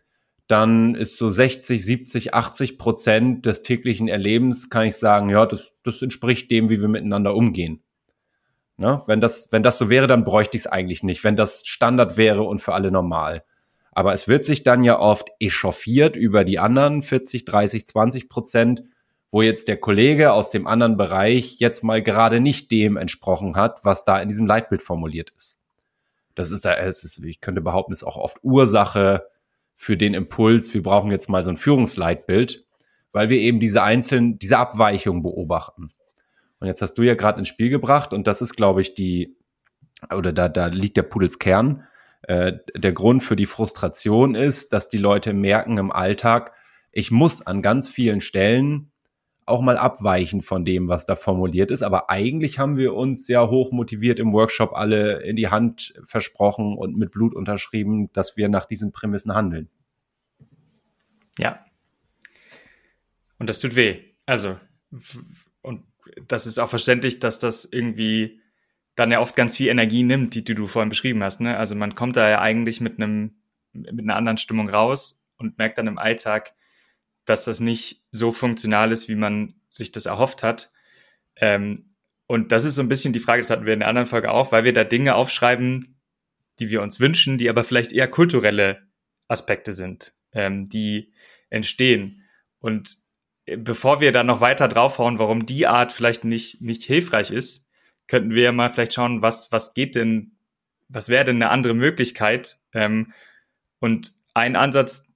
dann 0.49 0.94
ist 0.94 1.16
so 1.16 1.30
60, 1.30 1.84
70, 1.84 2.34
80 2.34 2.78
Prozent 2.78 3.46
des 3.46 3.62
täglichen 3.62 4.08
Erlebens, 4.08 4.70
kann 4.70 4.87
ich 4.87 4.96
sagen, 4.96 5.30
ja, 5.30 5.46
das, 5.46 5.72
das 5.82 6.02
entspricht 6.02 6.50
dem, 6.50 6.68
wie 6.68 6.80
wir 6.80 6.88
miteinander 6.88 7.34
umgehen. 7.34 7.82
Ne? 8.76 9.00
Wenn, 9.06 9.20
das, 9.20 9.49
wenn 9.52 9.62
das 9.62 9.78
so 9.78 9.88
wäre, 9.90 10.06
dann 10.06 10.25
bräuchte 10.25 10.56
ich 10.56 10.64
es 10.64 10.66
eigentlich 10.66 11.02
nicht, 11.02 11.25
wenn 11.25 11.37
das 11.37 11.66
Standard 11.66 12.16
wäre 12.16 12.42
und 12.42 12.61
für 12.61 12.75
alle 12.75 12.90
normal. 12.90 13.44
Aber 13.92 14.14
es 14.14 14.26
wird 14.26 14.46
sich 14.46 14.62
dann 14.62 14.82
ja 14.82 14.99
oft 14.99 15.28
echauffiert 15.38 16.16
über 16.16 16.44
die 16.44 16.58
anderen 16.58 17.02
40, 17.02 17.44
30, 17.44 17.87
20 17.87 18.28
Prozent, 18.28 18.82
wo 19.30 19.42
jetzt 19.42 19.68
der 19.68 19.78
Kollege 19.78 20.32
aus 20.32 20.50
dem 20.50 20.66
anderen 20.66 20.96
Bereich 20.96 21.56
jetzt 21.58 21.84
mal 21.84 22.02
gerade 22.02 22.40
nicht 22.40 22.70
dem 22.70 22.96
entsprochen 22.96 23.56
hat, 23.56 23.84
was 23.84 24.04
da 24.04 24.18
in 24.18 24.28
diesem 24.28 24.46
Leitbild 24.46 24.82
formuliert 24.82 25.30
ist. 25.37 25.62
Das 26.35 26.51
ist 26.51 26.65
da, 26.65 26.75
es 26.75 27.05
ist, 27.05 27.23
ich 27.25 27.41
könnte 27.41 27.61
behaupten, 27.61 27.93
ist 27.93 28.05
auch 28.05 28.17
oft 28.17 28.39
Ursache 28.43 29.27
für 29.75 29.97
den 29.97 30.15
Impuls, 30.15 30.73
wir 30.75 30.83
brauchen 30.83 31.11
jetzt 31.11 31.29
mal 31.29 31.43
so 31.43 31.51
ein 31.51 31.57
Führungsleitbild, 31.57 32.65
weil 33.11 33.29
wir 33.29 33.39
eben 33.39 33.59
diese 33.59 33.83
einzelnen, 33.83 34.39
diese 34.39 34.59
Abweichung 34.59 35.23
beobachten. 35.23 35.93
Und 36.61 36.69
jetzt 36.69 36.83
hast 36.83 36.95
du 36.95 37.03
ja 37.03 37.15
gerade 37.15 37.41
ins 37.41 37.49
Spiel 37.49 37.69
gebracht 37.69 38.12
und 38.12 38.27
das 38.27 38.43
ist, 38.43 38.55
glaube 38.55 38.81
ich, 38.81 38.95
die, 38.95 39.37
oder 40.15 40.33
da, 40.33 40.49
da 40.49 40.67
liegt 40.67 40.97
der 40.97 41.03
Pudels 41.03 41.41
Kern. 41.41 41.85
Äh, 42.23 42.53
der 42.77 42.93
Grund 42.93 43.25
für 43.25 43.35
die 43.35 43.47
Frustration 43.47 44.37
ist, 44.37 44.73
dass 44.73 44.89
die 44.89 44.99
Leute 44.99 45.33
merken 45.33 45.79
im 45.79 45.91
Alltag, 45.91 46.53
ich 46.93 47.11
muss 47.11 47.45
an 47.45 47.62
ganz 47.62 47.89
vielen 47.89 48.21
Stellen 48.21 48.91
auch 49.44 49.61
mal 49.61 49.76
abweichen 49.76 50.42
von 50.42 50.64
dem, 50.64 50.88
was 50.88 51.06
da 51.06 51.16
formuliert 51.16 51.70
ist. 51.70 51.82
Aber 51.82 52.11
eigentlich 52.11 52.58
haben 52.58 52.76
wir 52.76 52.94
uns 52.94 53.28
ja 53.28 53.49
hoch 53.49 53.72
motiviert 53.72 54.18
im 54.18 54.32
Workshop 54.32 54.72
alle 54.72 55.22
in 55.22 55.37
die 55.37 55.49
Hand 55.49 55.94
versprochen 56.06 56.76
und 56.76 56.96
mit 56.96 57.11
Blut 57.11 57.34
unterschrieben, 57.34 58.12
dass 58.12 58.37
wir 58.37 58.49
nach 58.49 58.66
diesen 58.66 58.92
Prämissen 58.92 59.34
handeln. 59.34 59.68
Ja. 61.38 61.64
Und 63.38 63.49
das 63.49 63.61
tut 63.61 63.75
weh. 63.75 64.00
Also, 64.26 64.56
und 65.62 65.84
das 66.28 66.46
ist 66.46 66.58
auch 66.58 66.68
verständlich, 66.68 67.18
dass 67.18 67.38
das 67.38 67.64
irgendwie 67.64 68.40
dann 68.94 69.11
ja 69.11 69.20
oft 69.20 69.34
ganz 69.34 69.56
viel 69.56 69.68
Energie 69.68 70.02
nimmt, 70.02 70.34
die, 70.34 70.44
die 70.44 70.54
du 70.54 70.66
vorhin 70.66 70.90
beschrieben 70.90 71.22
hast. 71.22 71.40
Ne? 71.40 71.56
Also 71.56 71.75
man 71.75 71.94
kommt 71.94 72.16
da 72.16 72.28
ja 72.28 72.40
eigentlich 72.40 72.80
mit 72.80 72.99
einem, 73.00 73.37
mit 73.72 74.00
einer 74.00 74.16
anderen 74.16 74.37
Stimmung 74.37 74.68
raus 74.68 75.25
und 75.38 75.58
merkt 75.58 75.78
dann 75.78 75.87
im 75.87 75.99
Alltag, 75.99 76.52
dass 77.25 77.45
das 77.45 77.61
nicht 77.61 78.05
so 78.11 78.33
funktional 78.33 78.93
ist, 78.93 79.09
wie 79.09 79.14
man 79.14 79.55
sich 79.69 79.93
das 79.93 80.07
erhofft 80.07 80.43
hat. 80.43 80.73
Ähm, 81.37 81.95
und 82.26 82.52
das 82.52 82.64
ist 82.64 82.76
so 82.76 82.83
ein 82.83 82.88
bisschen 82.88 83.12
die 83.12 83.21
Frage, 83.21 83.43
das 83.43 83.50
hatten 83.50 83.67
wir 83.67 83.75
in 83.75 83.81
der 83.81 83.88
anderen 83.88 84.07
Folge 84.07 84.31
auch, 84.31 84.52
weil 84.52 84.64
wir 84.64 84.73
da 84.73 84.85
Dinge 84.85 85.14
aufschreiben, 85.14 86.00
die 86.59 86.71
wir 86.71 86.83
uns 86.83 87.00
wünschen, 87.00 87.38
die 87.38 87.49
aber 87.49 87.64
vielleicht 87.64 87.93
eher 87.93 88.09
kulturelle 88.09 88.83
Aspekte 89.29 89.73
sind, 89.73 90.14
ähm, 90.33 90.69
die 90.69 91.12
entstehen. 91.50 92.23
Und 92.59 92.97
äh, 93.45 93.57
bevor 93.57 94.00
wir 94.00 94.12
da 94.12 94.25
noch 94.25 94.41
weiter 94.41 94.69
draufhauen, 94.69 95.19
warum 95.19 95.47
die 95.47 95.67
Art 95.67 95.93
vielleicht 95.93 96.25
nicht, 96.25 96.61
nicht 96.61 96.85
hilfreich 96.85 97.31
ist, 97.31 97.69
könnten 98.07 98.35
wir 98.35 98.52
mal 98.52 98.71
vielleicht 98.71 98.95
schauen, 98.95 99.23
was, 99.23 99.52
was 99.52 99.75
geht 99.75 99.95
denn, 99.95 100.37
was 100.88 101.09
wäre 101.09 101.25
denn 101.25 101.37
eine 101.37 101.50
andere 101.50 101.75
Möglichkeit? 101.75 102.59
Ähm, 102.73 103.12
und 103.81 104.12
ein 104.35 104.57
Ansatz, 104.57 105.12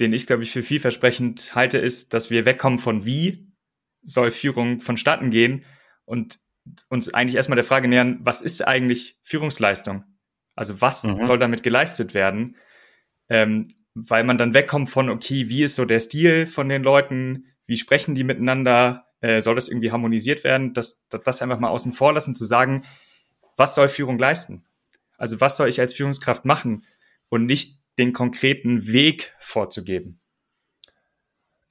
den 0.00 0.12
ich, 0.12 0.26
glaube 0.26 0.42
ich, 0.42 0.50
für 0.50 0.62
vielversprechend 0.62 1.54
halte, 1.54 1.78
ist, 1.78 2.14
dass 2.14 2.30
wir 2.30 2.44
wegkommen 2.44 2.78
von 2.78 3.04
wie 3.04 3.52
soll 4.02 4.30
Führung 4.30 4.80
vonstatten 4.80 5.30
gehen 5.30 5.64
und 6.04 6.38
uns 6.88 7.12
eigentlich 7.12 7.36
erstmal 7.36 7.56
der 7.56 7.64
Frage 7.64 7.88
nähern, 7.88 8.18
was 8.20 8.42
ist 8.42 8.66
eigentlich 8.66 9.18
Führungsleistung? 9.22 10.04
Also 10.54 10.80
was 10.80 11.04
mhm. 11.04 11.20
soll 11.20 11.38
damit 11.38 11.62
geleistet 11.62 12.14
werden? 12.14 12.56
Ähm, 13.28 13.68
weil 13.94 14.24
man 14.24 14.38
dann 14.38 14.54
wegkommt 14.54 14.90
von, 14.90 15.08
okay, 15.08 15.48
wie 15.48 15.62
ist 15.62 15.76
so 15.76 15.84
der 15.84 16.00
Stil 16.00 16.46
von 16.46 16.68
den 16.68 16.82
Leuten? 16.82 17.46
Wie 17.66 17.76
sprechen 17.76 18.14
die 18.14 18.24
miteinander? 18.24 19.06
Äh, 19.20 19.40
soll 19.40 19.54
das 19.54 19.68
irgendwie 19.68 19.92
harmonisiert 19.92 20.44
werden? 20.44 20.74
Das, 20.74 21.06
das, 21.08 21.22
das 21.22 21.42
einfach 21.42 21.60
mal 21.60 21.68
außen 21.68 21.92
vor 21.92 22.12
lassen, 22.12 22.34
zu 22.34 22.44
sagen, 22.44 22.82
was 23.56 23.74
soll 23.74 23.88
Führung 23.88 24.18
leisten? 24.18 24.64
Also 25.16 25.40
was 25.40 25.56
soll 25.56 25.68
ich 25.68 25.80
als 25.80 25.94
Führungskraft 25.94 26.44
machen? 26.44 26.84
Und 27.28 27.46
nicht 27.46 27.78
den 27.98 28.12
konkreten 28.12 28.86
Weg 28.86 29.34
vorzugeben. 29.38 30.18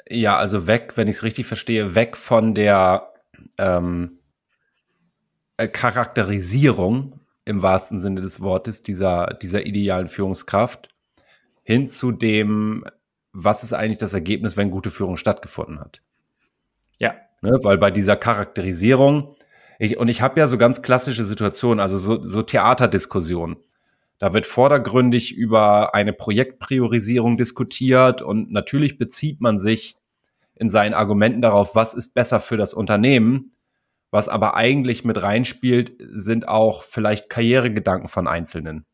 Ja, 0.10 0.38
also 0.38 0.68
weg, 0.68 0.94
wenn 0.96 1.08
ich 1.08 1.18
es 1.18 1.24
richtig 1.24 1.46
verstehe, 1.46 1.96
weg 1.96 2.18
von 2.18 2.54
der 2.54 3.14
ähm, 3.58 4.20
äh, 5.58 5.68
Charakterisierung 5.68 7.20
im 7.46 7.62
wahrsten 7.62 8.00
Sinne 8.00 8.22
des 8.22 8.42
Wortes 8.42 8.84
dieser, 8.84 9.38
dieser 9.42 9.66
idealen 9.66 10.08
Führungskraft 10.08 10.90
hin 11.64 11.88
zu 11.88 12.12
dem, 12.12 12.86
was 13.32 13.64
ist 13.64 13.74
eigentlich 13.74 13.98
das 13.98 14.14
Ergebnis, 14.14 14.58
wenn 14.58 14.72
gute 14.72 14.92
Führung 14.92 15.18
stattgefunden 15.18 15.80
hat. 15.80 16.02
Ja. 17.00 17.16
Ne, 17.42 17.60
weil 17.64 17.78
bei 17.78 17.92
dieser 17.92 18.16
Charakterisierung, 18.16 19.36
ich, 19.80 19.98
und 19.98 20.08
ich 20.08 20.22
habe 20.22 20.40
ja 20.40 20.48
so 20.48 20.58
ganz 20.58 20.82
klassische 20.82 21.26
Situationen, 21.26 21.82
also 21.82 21.98
so, 21.98 22.26
so 22.26 22.42
Theaterdiskussionen 22.42 23.58
Da 24.20 24.34
wird 24.34 24.46
vordergründig 24.46 25.36
über 25.36 25.96
eine 25.96 26.14
Projektpriorisierung 26.14 27.38
diskutiert 27.38 28.22
und 28.22 28.52
natürlich 28.52 28.98
bezieht 28.98 29.42
man 29.42 29.60
sich 29.60 29.98
in 30.56 30.70
seinen 30.70 30.94
Argumenten 30.94 31.42
darauf, 31.42 31.76
was 31.76 31.94
ist 31.94 32.14
besser 32.14 32.40
für 32.40 32.58
das 32.58 32.74
Unternehmen. 32.74 33.52
Was 34.12 34.30
aber 34.30 34.56
eigentlich 34.56 35.04
mit 35.04 35.22
reinspielt, 35.24 35.94
sind 36.12 36.48
auch 36.48 36.84
vielleicht 36.84 37.30
Karrieregedanken 37.30 38.08
von 38.08 38.28
Einzelnen. 38.28 38.86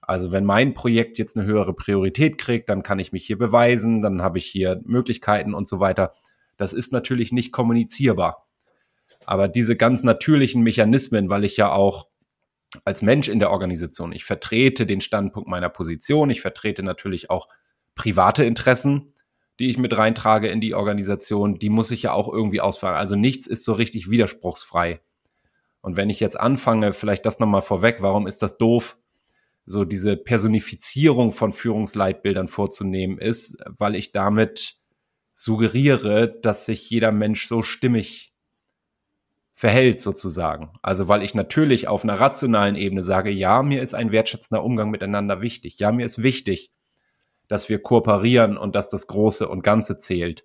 Also 0.00 0.32
wenn 0.32 0.44
mein 0.44 0.74
Projekt 0.74 1.18
jetzt 1.18 1.36
eine 1.36 1.46
höhere 1.46 1.74
Priorität 1.74 2.38
kriegt, 2.38 2.68
dann 2.68 2.82
kann 2.82 2.98
ich 2.98 3.12
mich 3.12 3.24
hier 3.24 3.38
beweisen, 3.38 4.00
dann 4.00 4.20
habe 4.20 4.38
ich 4.38 4.46
hier 4.46 4.80
Möglichkeiten 4.84 5.54
und 5.54 5.68
so 5.68 5.78
weiter. 5.80 6.14
Das 6.56 6.72
ist 6.72 6.92
natürlich 6.92 7.30
nicht 7.30 7.52
kommunizierbar. 7.52 8.48
Aber 9.26 9.46
diese 9.46 9.76
ganz 9.76 10.02
natürlichen 10.02 10.62
Mechanismen, 10.62 11.28
weil 11.28 11.44
ich 11.44 11.56
ja 11.56 11.70
auch 11.70 12.08
als 12.84 13.02
Mensch 13.02 13.28
in 13.28 13.38
der 13.38 13.50
Organisation, 13.50 14.12
ich 14.12 14.24
vertrete 14.24 14.86
den 14.86 15.00
Standpunkt 15.00 15.48
meiner 15.48 15.68
Position, 15.68 16.30
ich 16.30 16.40
vertrete 16.40 16.82
natürlich 16.82 17.30
auch 17.30 17.48
private 17.94 18.44
Interessen, 18.44 19.14
die 19.58 19.70
ich 19.70 19.78
mit 19.78 19.96
reintrage 19.96 20.48
in 20.48 20.60
die 20.60 20.74
Organisation, 20.74 21.58
die 21.58 21.70
muss 21.70 21.90
ich 21.90 22.02
ja 22.02 22.12
auch 22.12 22.32
irgendwie 22.32 22.60
ausfahren. 22.60 22.96
Also 22.96 23.16
nichts 23.16 23.46
ist 23.46 23.64
so 23.64 23.72
richtig 23.72 24.10
widerspruchsfrei. 24.10 25.00
Und 25.80 25.96
wenn 25.96 26.10
ich 26.10 26.20
jetzt 26.20 26.38
anfange, 26.38 26.92
vielleicht 26.92 27.26
das 27.26 27.40
nochmal 27.40 27.62
vorweg, 27.62 27.96
warum 28.00 28.26
ist 28.26 28.42
das 28.42 28.58
doof, 28.58 28.96
so 29.64 29.84
diese 29.84 30.16
Personifizierung 30.16 31.32
von 31.32 31.52
Führungsleitbildern 31.52 32.48
vorzunehmen, 32.48 33.18
ist, 33.18 33.58
weil 33.66 33.96
ich 33.96 34.12
damit 34.12 34.76
suggeriere, 35.34 36.28
dass 36.40 36.66
sich 36.66 36.88
jeder 36.88 37.12
Mensch 37.12 37.46
so 37.46 37.62
stimmig 37.62 38.32
verhält 39.58 40.00
sozusagen. 40.00 40.70
Also 40.82 41.08
weil 41.08 41.24
ich 41.24 41.34
natürlich 41.34 41.88
auf 41.88 42.04
einer 42.04 42.20
rationalen 42.20 42.76
Ebene 42.76 43.02
sage, 43.02 43.32
ja, 43.32 43.64
mir 43.64 43.82
ist 43.82 43.92
ein 43.92 44.12
wertschätzender 44.12 44.62
Umgang 44.62 44.88
miteinander 44.88 45.40
wichtig. 45.40 45.80
Ja, 45.80 45.90
mir 45.90 46.06
ist 46.06 46.22
wichtig, 46.22 46.70
dass 47.48 47.68
wir 47.68 47.80
kooperieren 47.80 48.56
und 48.56 48.76
dass 48.76 48.88
das 48.88 49.08
Große 49.08 49.48
und 49.48 49.64
Ganze 49.64 49.98
zählt. 49.98 50.44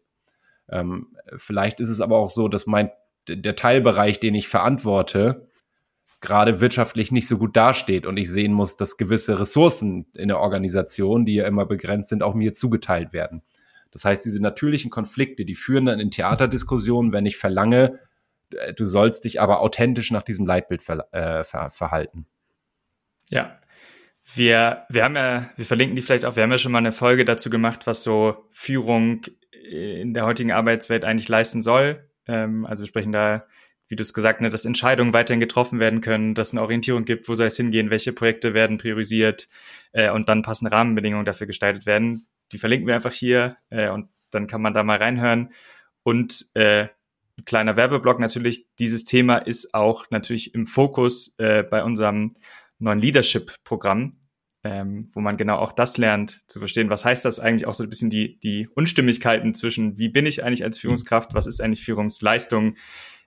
Ähm, 0.67 1.15
vielleicht 1.37 1.79
ist 1.79 1.89
es 1.89 2.01
aber 2.01 2.17
auch 2.17 2.31
so, 2.31 2.47
dass 2.47 2.65
mein 2.65 2.89
der 3.27 3.55
Teilbereich, 3.55 4.19
den 4.19 4.33
ich 4.33 4.47
verantworte, 4.47 5.47
gerade 6.19 6.59
wirtschaftlich 6.59 7.11
nicht 7.11 7.27
so 7.27 7.37
gut 7.37 7.55
dasteht 7.55 8.07
und 8.07 8.17
ich 8.17 8.31
sehen 8.31 8.51
muss, 8.51 8.77
dass 8.77 8.97
gewisse 8.97 9.39
Ressourcen 9.39 10.07
in 10.15 10.29
der 10.29 10.39
Organisation, 10.39 11.23
die 11.23 11.35
ja 11.35 11.45
immer 11.45 11.67
begrenzt 11.67 12.09
sind, 12.09 12.23
auch 12.23 12.33
mir 12.33 12.53
zugeteilt 12.53 13.13
werden. 13.13 13.43
Das 13.91 14.05
heißt, 14.05 14.25
diese 14.25 14.41
natürlichen 14.41 14.89
Konflikte, 14.89 15.45
die 15.45 15.53
führen 15.53 15.85
dann 15.85 15.99
in 15.99 16.09
Theaterdiskussionen, 16.09 17.11
wenn 17.11 17.27
ich 17.27 17.37
verlange, 17.37 17.99
du 18.75 18.85
sollst 18.85 19.23
dich 19.25 19.41
aber 19.41 19.61
authentisch 19.61 20.11
nach 20.11 20.23
diesem 20.23 20.45
Leitbild 20.45 20.83
ver 20.83 21.07
äh, 21.11 21.43
ver 21.43 21.71
verhalten. 21.71 22.25
Ja. 23.29 23.59
Wir, 24.35 24.85
wir 24.89 25.03
haben 25.03 25.17
ja, 25.17 25.49
wir 25.57 25.65
verlinken 25.65 25.97
die 25.97 26.01
vielleicht 26.01 26.23
auch, 26.23 26.37
wir 26.37 26.43
haben 26.43 26.51
ja 26.51 26.57
schon 26.57 26.71
mal 26.71 26.77
eine 26.77 26.93
Folge 26.93 27.25
dazu 27.25 27.49
gemacht, 27.49 27.87
was 27.87 28.03
so 28.03 28.47
Führung 28.51 29.25
in 29.69 30.13
der 30.13 30.25
heutigen 30.25 30.53
Arbeitswelt 30.53 31.03
eigentlich 31.03 31.27
leisten 31.27 31.61
soll. 31.61 32.09
Ähm, 32.25 32.65
also 32.65 32.83
wir 32.83 32.87
sprechen 32.87 33.11
da, 33.11 33.45
wie 33.89 33.97
du 33.97 34.01
es 34.01 34.13
gesagt 34.13 34.39
hast, 34.39 34.53
dass 34.53 34.63
Entscheidungen 34.63 35.13
weiterhin 35.13 35.41
getroffen 35.41 35.81
werden 35.81 35.99
können, 35.99 36.35
dass 36.35 36.49
es 36.49 36.53
eine 36.53 36.61
Orientierung 36.61 37.03
gibt, 37.03 37.27
wo 37.27 37.33
soll 37.33 37.47
es 37.47 37.57
hingehen, 37.57 37.89
welche 37.89 38.13
Projekte 38.13 38.53
werden 38.53 38.77
priorisiert 38.77 39.49
äh, 39.91 40.09
und 40.09 40.29
dann 40.29 40.41
passende 40.41 40.71
Rahmenbedingungen 40.71 41.25
dafür 41.25 41.47
gestaltet 41.47 41.85
werden 41.85 42.25
die 42.53 42.57
verlinken 42.57 42.87
wir 42.87 42.95
einfach 42.95 43.11
hier 43.11 43.57
äh, 43.69 43.89
und 43.89 44.09
dann 44.29 44.47
kann 44.47 44.61
man 44.61 44.73
da 44.73 44.83
mal 44.83 44.97
reinhören. 44.97 45.51
Und 46.03 46.45
äh, 46.55 46.87
kleiner 47.45 47.75
Werbeblock 47.75 48.19
natürlich, 48.19 48.67
dieses 48.79 49.03
Thema 49.03 49.37
ist 49.37 49.73
auch 49.73 50.09
natürlich 50.09 50.53
im 50.53 50.65
Fokus 50.65 51.35
äh, 51.39 51.63
bei 51.63 51.83
unserem 51.83 52.33
neuen 52.79 52.99
Leadership-Programm, 52.99 54.17
ähm, 54.63 55.09
wo 55.13 55.19
man 55.19 55.37
genau 55.37 55.57
auch 55.57 55.71
das 55.71 55.97
lernt, 55.97 56.49
zu 56.49 56.59
verstehen, 56.59 56.89
was 56.89 57.05
heißt 57.05 57.25
das 57.25 57.39
eigentlich, 57.39 57.65
auch 57.65 57.73
so 57.73 57.83
ein 57.83 57.89
bisschen 57.89 58.09
die, 58.09 58.39
die 58.39 58.67
Unstimmigkeiten 58.67 59.53
zwischen, 59.53 59.97
wie 59.97 60.09
bin 60.09 60.25
ich 60.25 60.43
eigentlich 60.43 60.63
als 60.63 60.79
Führungskraft, 60.79 61.33
was 61.33 61.47
ist 61.47 61.61
eigentlich 61.61 61.83
Führungsleistung 61.83 62.75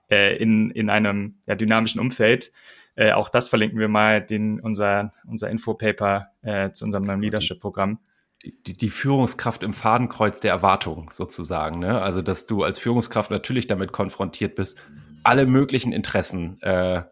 äh, 0.09 0.35
in, 0.37 0.71
in 0.71 0.89
einem 0.89 1.39
ja, 1.45 1.55
dynamischen 1.55 2.01
Umfeld. 2.01 2.51
Äh, 2.95 3.11
auch 3.11 3.29
das 3.29 3.49
verlinken 3.49 3.79
wir 3.79 3.89
mal, 3.89 4.21
den, 4.21 4.59
unser, 4.59 5.11
unser 5.27 5.49
Infopaper 5.49 6.31
äh, 6.41 6.71
zu 6.71 6.85
unserem 6.85 7.03
neuen 7.03 7.21
Leadership-Programm 7.21 7.99
die, 8.43 8.77
die 8.77 8.89
Führungskraft 8.89 9.63
im 9.63 9.73
Fadenkreuz 9.73 10.39
der 10.39 10.51
Erwartung 10.51 11.09
sozusagen. 11.11 11.79
Ne? 11.79 12.01
Also, 12.01 12.21
dass 12.21 12.47
du 12.47 12.63
als 12.63 12.79
Führungskraft 12.79 13.31
natürlich 13.31 13.67
damit 13.67 13.91
konfrontiert 13.91 14.55
bist, 14.55 14.81
alle 15.23 15.45
möglichen 15.45 15.91
Interessen 15.91 16.61
äh, 16.61 17.03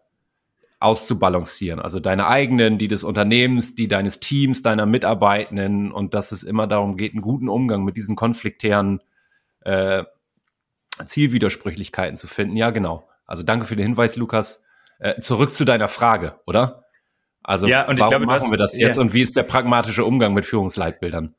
auszubalancieren. 0.78 1.80
Also 1.80 2.00
deine 2.00 2.26
eigenen, 2.26 2.78
die 2.78 2.88
des 2.88 3.02
Unternehmens, 3.02 3.74
die 3.74 3.88
deines 3.88 4.20
Teams, 4.20 4.62
deiner 4.62 4.86
Mitarbeitenden 4.86 5.90
und 5.90 6.14
dass 6.14 6.32
es 6.32 6.42
immer 6.42 6.66
darum 6.66 6.96
geht, 6.96 7.12
einen 7.12 7.22
guten 7.22 7.48
Umgang 7.48 7.84
mit 7.84 7.96
diesen 7.96 8.14
konfliktären 8.14 9.00
äh, 9.60 10.04
Zielwidersprüchlichkeiten 11.04 12.16
zu 12.16 12.26
finden. 12.26 12.56
Ja, 12.56 12.70
genau. 12.70 13.08
Also 13.26 13.42
danke 13.42 13.66
für 13.66 13.76
den 13.76 13.86
Hinweis, 13.86 14.16
Lukas. 14.16 14.64
Äh, 14.98 15.20
zurück 15.20 15.52
zu 15.52 15.64
deiner 15.64 15.88
Frage, 15.88 16.40
oder? 16.46 16.85
Also 17.46 17.68
ja, 17.68 17.82
und 17.82 18.00
warum 18.00 18.00
ich 18.00 18.08
glaube, 18.08 18.26
machen 18.26 18.50
wir 18.50 18.58
das 18.58 18.76
jetzt 18.76 18.96
ja. 18.96 19.00
und 19.00 19.14
wie 19.14 19.22
ist 19.22 19.36
der 19.36 19.44
pragmatische 19.44 20.04
Umgang 20.04 20.34
mit 20.34 20.46
Führungsleitbildern? 20.46 21.36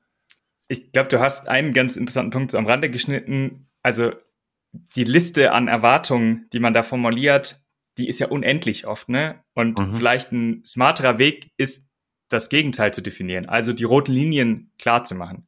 Ich 0.70 0.94
glaube, 0.94 1.10
du 1.10 1.20
hast 1.20 1.50
einen 1.50 1.74
ganz 1.74 1.98
interessanten 1.98 2.32
Punkt 2.32 2.56
am 2.56 2.66
Rande 2.66 2.90
geschnitten. 2.90 3.68
Also 3.84 4.14
die 4.96 5.04
Liste 5.04 5.52
an 5.52 5.68
Erwartungen, 5.68 6.48
die 6.54 6.60
man 6.60 6.74
da 6.74 6.82
formuliert, 6.82 7.62
die 7.98 8.08
ist 8.08 8.20
ja 8.20 8.28
unendlich 8.28 8.88
oft, 8.88 9.10
ne? 9.10 9.44
Und 9.54 9.80
mhm. 9.80 9.94
vielleicht 9.94 10.32
ein 10.32 10.64
smarterer 10.64 11.18
Weg 11.18 11.52
ist, 11.58 11.90
das 12.30 12.48
Gegenteil 12.48 12.94
zu 12.94 13.02
definieren, 13.02 13.48
also 13.48 13.74
die 13.74 13.86
roten 13.86 14.12
Linien 14.12 14.72
klar 14.80 15.04
zu 15.04 15.16
machen. 15.16 15.48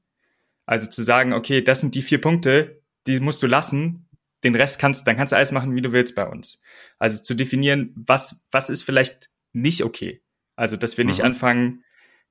Also 0.65 0.89
zu 0.89 1.03
sagen, 1.03 1.33
okay, 1.33 1.61
das 1.61 1.81
sind 1.81 1.95
die 1.95 2.01
vier 2.01 2.21
Punkte, 2.21 2.81
die 3.07 3.19
musst 3.19 3.41
du 3.43 3.47
lassen, 3.47 4.09
den 4.43 4.55
Rest 4.55 4.79
kannst, 4.79 5.07
dann 5.07 5.17
kannst 5.17 5.31
du 5.31 5.37
alles 5.37 5.51
machen, 5.51 5.75
wie 5.75 5.81
du 5.81 5.91
willst 5.93 6.15
bei 6.15 6.27
uns. 6.27 6.61
Also 6.97 7.21
zu 7.21 7.33
definieren, 7.33 7.93
was, 7.95 8.45
was 8.51 8.69
ist 8.69 8.83
vielleicht 8.83 9.29
nicht 9.51 9.83
okay. 9.83 10.21
Also, 10.59 10.75
dass 10.75 10.97
wir 10.97 11.05
nicht 11.05 11.19
mhm. 11.19 11.25
anfangen, 11.25 11.83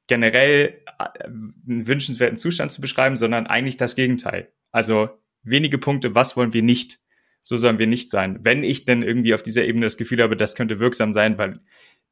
generell 0.06 0.82
äh, 0.98 1.24
einen 1.24 1.86
wünschenswerten 1.86 2.36
Zustand 2.36 2.70
zu 2.70 2.82
beschreiben, 2.82 3.16
sondern 3.16 3.46
eigentlich 3.46 3.78
das 3.78 3.96
Gegenteil. 3.96 4.52
Also 4.70 5.08
wenige 5.42 5.78
Punkte, 5.78 6.14
was 6.14 6.36
wollen 6.36 6.52
wir 6.52 6.62
nicht? 6.62 7.00
So 7.40 7.56
sollen 7.56 7.78
wir 7.78 7.86
nicht 7.86 8.10
sein. 8.10 8.38
Wenn 8.42 8.64
ich 8.64 8.84
denn 8.84 9.02
irgendwie 9.02 9.32
auf 9.32 9.42
dieser 9.42 9.64
Ebene 9.64 9.86
das 9.86 9.96
Gefühl 9.96 10.22
habe, 10.22 10.36
das 10.36 10.56
könnte 10.56 10.78
wirksam 10.78 11.14
sein, 11.14 11.38
weil 11.38 11.60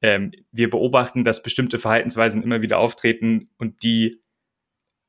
ähm, 0.01 0.33
wir 0.53 0.71
beobachten, 0.71 1.23
dass 1.23 1.43
bestimmte 1.43 1.79
Verhaltensweisen 1.79 2.43
immer 2.43 2.63
wieder 2.63 2.79
auftreten 2.79 3.51
und 3.59 3.83
die 3.83 4.23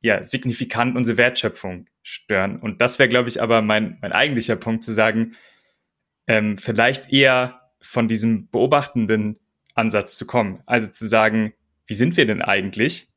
ja 0.01 0.23
signifikant 0.23 0.97
unsere 0.97 1.17
Wertschöpfung 1.17 1.87
stören. 2.03 2.59
Und 2.59 2.81
das 2.81 2.99
wäre, 2.99 3.07
glaube 3.07 3.29
ich, 3.29 3.41
aber 3.41 3.61
mein, 3.61 3.97
mein 4.01 4.11
eigentlicher 4.11 4.57
Punkt 4.57 4.83
zu 4.83 4.91
sagen, 4.91 5.35
ähm, 6.27 6.57
vielleicht 6.57 7.13
eher 7.13 7.61
von 7.79 8.09
diesem 8.09 8.49
beobachtenden 8.49 9.39
Ansatz 9.77 10.17
zu 10.17 10.25
kommen. 10.25 10.61
Also 10.65 10.87
zu 10.89 11.07
sagen, 11.07 11.53
wie 11.85 11.95
sind 11.95 12.17
wir 12.17 12.25
denn 12.25 12.41
eigentlich? 12.41 13.07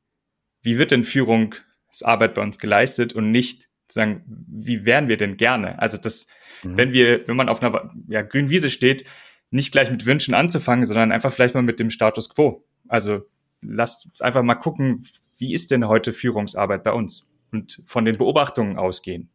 Wie 0.62 0.78
wird 0.78 0.90
denn 0.90 1.04
Führungsarbeit 1.04 2.34
bei 2.34 2.42
uns 2.42 2.58
geleistet 2.58 3.14
und 3.14 3.30
nicht 3.30 3.62
zu 3.88 3.94
sagen, 3.94 4.22
wie 4.26 4.84
wären 4.84 5.08
wir 5.08 5.16
denn 5.16 5.36
gerne? 5.36 5.78
Also 5.80 5.96
das, 5.96 6.28
mhm. 6.62 6.76
wenn 6.76 6.92
wir, 6.92 7.26
wenn 7.26 7.36
man 7.36 7.48
auf 7.48 7.62
einer 7.62 7.92
ja, 8.08 8.22
grünen 8.22 8.50
Wiese 8.50 8.70
steht, 8.70 9.04
nicht 9.50 9.72
gleich 9.72 9.90
mit 9.90 10.06
Wünschen 10.06 10.34
anzufangen, 10.34 10.84
sondern 10.84 11.10
einfach 11.10 11.32
vielleicht 11.32 11.54
mal 11.54 11.62
mit 11.62 11.80
dem 11.80 11.90
Status 11.90 12.28
quo. 12.28 12.64
Also 12.88 13.22
lasst 13.60 14.08
einfach 14.20 14.42
mal 14.42 14.54
gucken, 14.54 15.04
wie 15.38 15.54
ist 15.54 15.70
denn 15.70 15.88
heute 15.88 16.12
Führungsarbeit 16.12 16.84
bei 16.84 16.92
uns? 16.92 17.28
Und 17.50 17.82
von 17.84 18.04
den 18.04 18.16
Beobachtungen 18.16 18.78
ausgehen. 18.78 19.28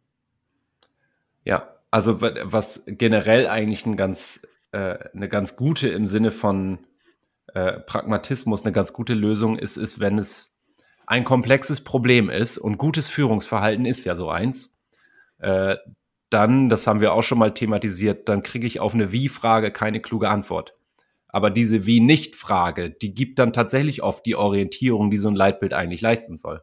Ja, 1.44 1.76
also 1.92 2.22
was 2.22 2.84
generell 2.88 3.48
eigentlich 3.48 3.86
ein 3.86 3.98
ganz, 3.98 4.48
äh, 4.72 4.98
eine 5.14 5.28
ganz 5.28 5.58
gute 5.58 5.90
im 5.90 6.08
Sinne 6.08 6.32
von 6.32 6.80
äh, 7.54 7.80
Pragmatismus 7.80 8.64
eine 8.64 8.74
ganz 8.74 8.94
gute 8.94 9.14
Lösung 9.14 9.58
ist, 9.58 9.78
ist, 9.78 10.00
wenn 10.00 10.18
es 10.18 10.60
ein 11.08 11.24
komplexes 11.24 11.84
Problem 11.84 12.30
ist 12.30 12.58
und 12.58 12.78
gutes 12.78 13.10
Führungsverhalten 13.10 13.86
ist 13.86 14.06
ja 14.06 14.16
so 14.16 14.30
eins, 14.30 14.78
äh, 15.40 15.78
dann, 16.30 16.70
das 16.70 16.88
haben 16.88 17.02
wir 17.02 17.14
auch 17.14 17.22
schon 17.22 17.38
mal 17.38 17.54
thematisiert, 17.54 18.28
dann 18.28 18.44
kriege 18.44 18.66
ich 18.66 18.80
auf 18.80 18.94
eine 18.94 19.12
Wie-Frage 19.12 19.72
keine 19.72 20.02
kluge 20.02 20.30
Antwort. 20.30 20.74
Aber 21.28 21.50
diese 21.50 21.86
Wie-Nicht-Frage, 21.86 22.90
die 22.90 23.14
gibt 23.14 23.40
dann 23.40 23.54
tatsächlich 23.54 24.02
oft 24.02 24.26
die 24.26 24.36
Orientierung, 24.36 25.12
die 25.12 25.18
so 25.18 25.28
ein 25.28 25.36
Leitbild 25.36 25.74
eigentlich 25.74 26.02
leisten 26.02 26.36
soll. 26.36 26.62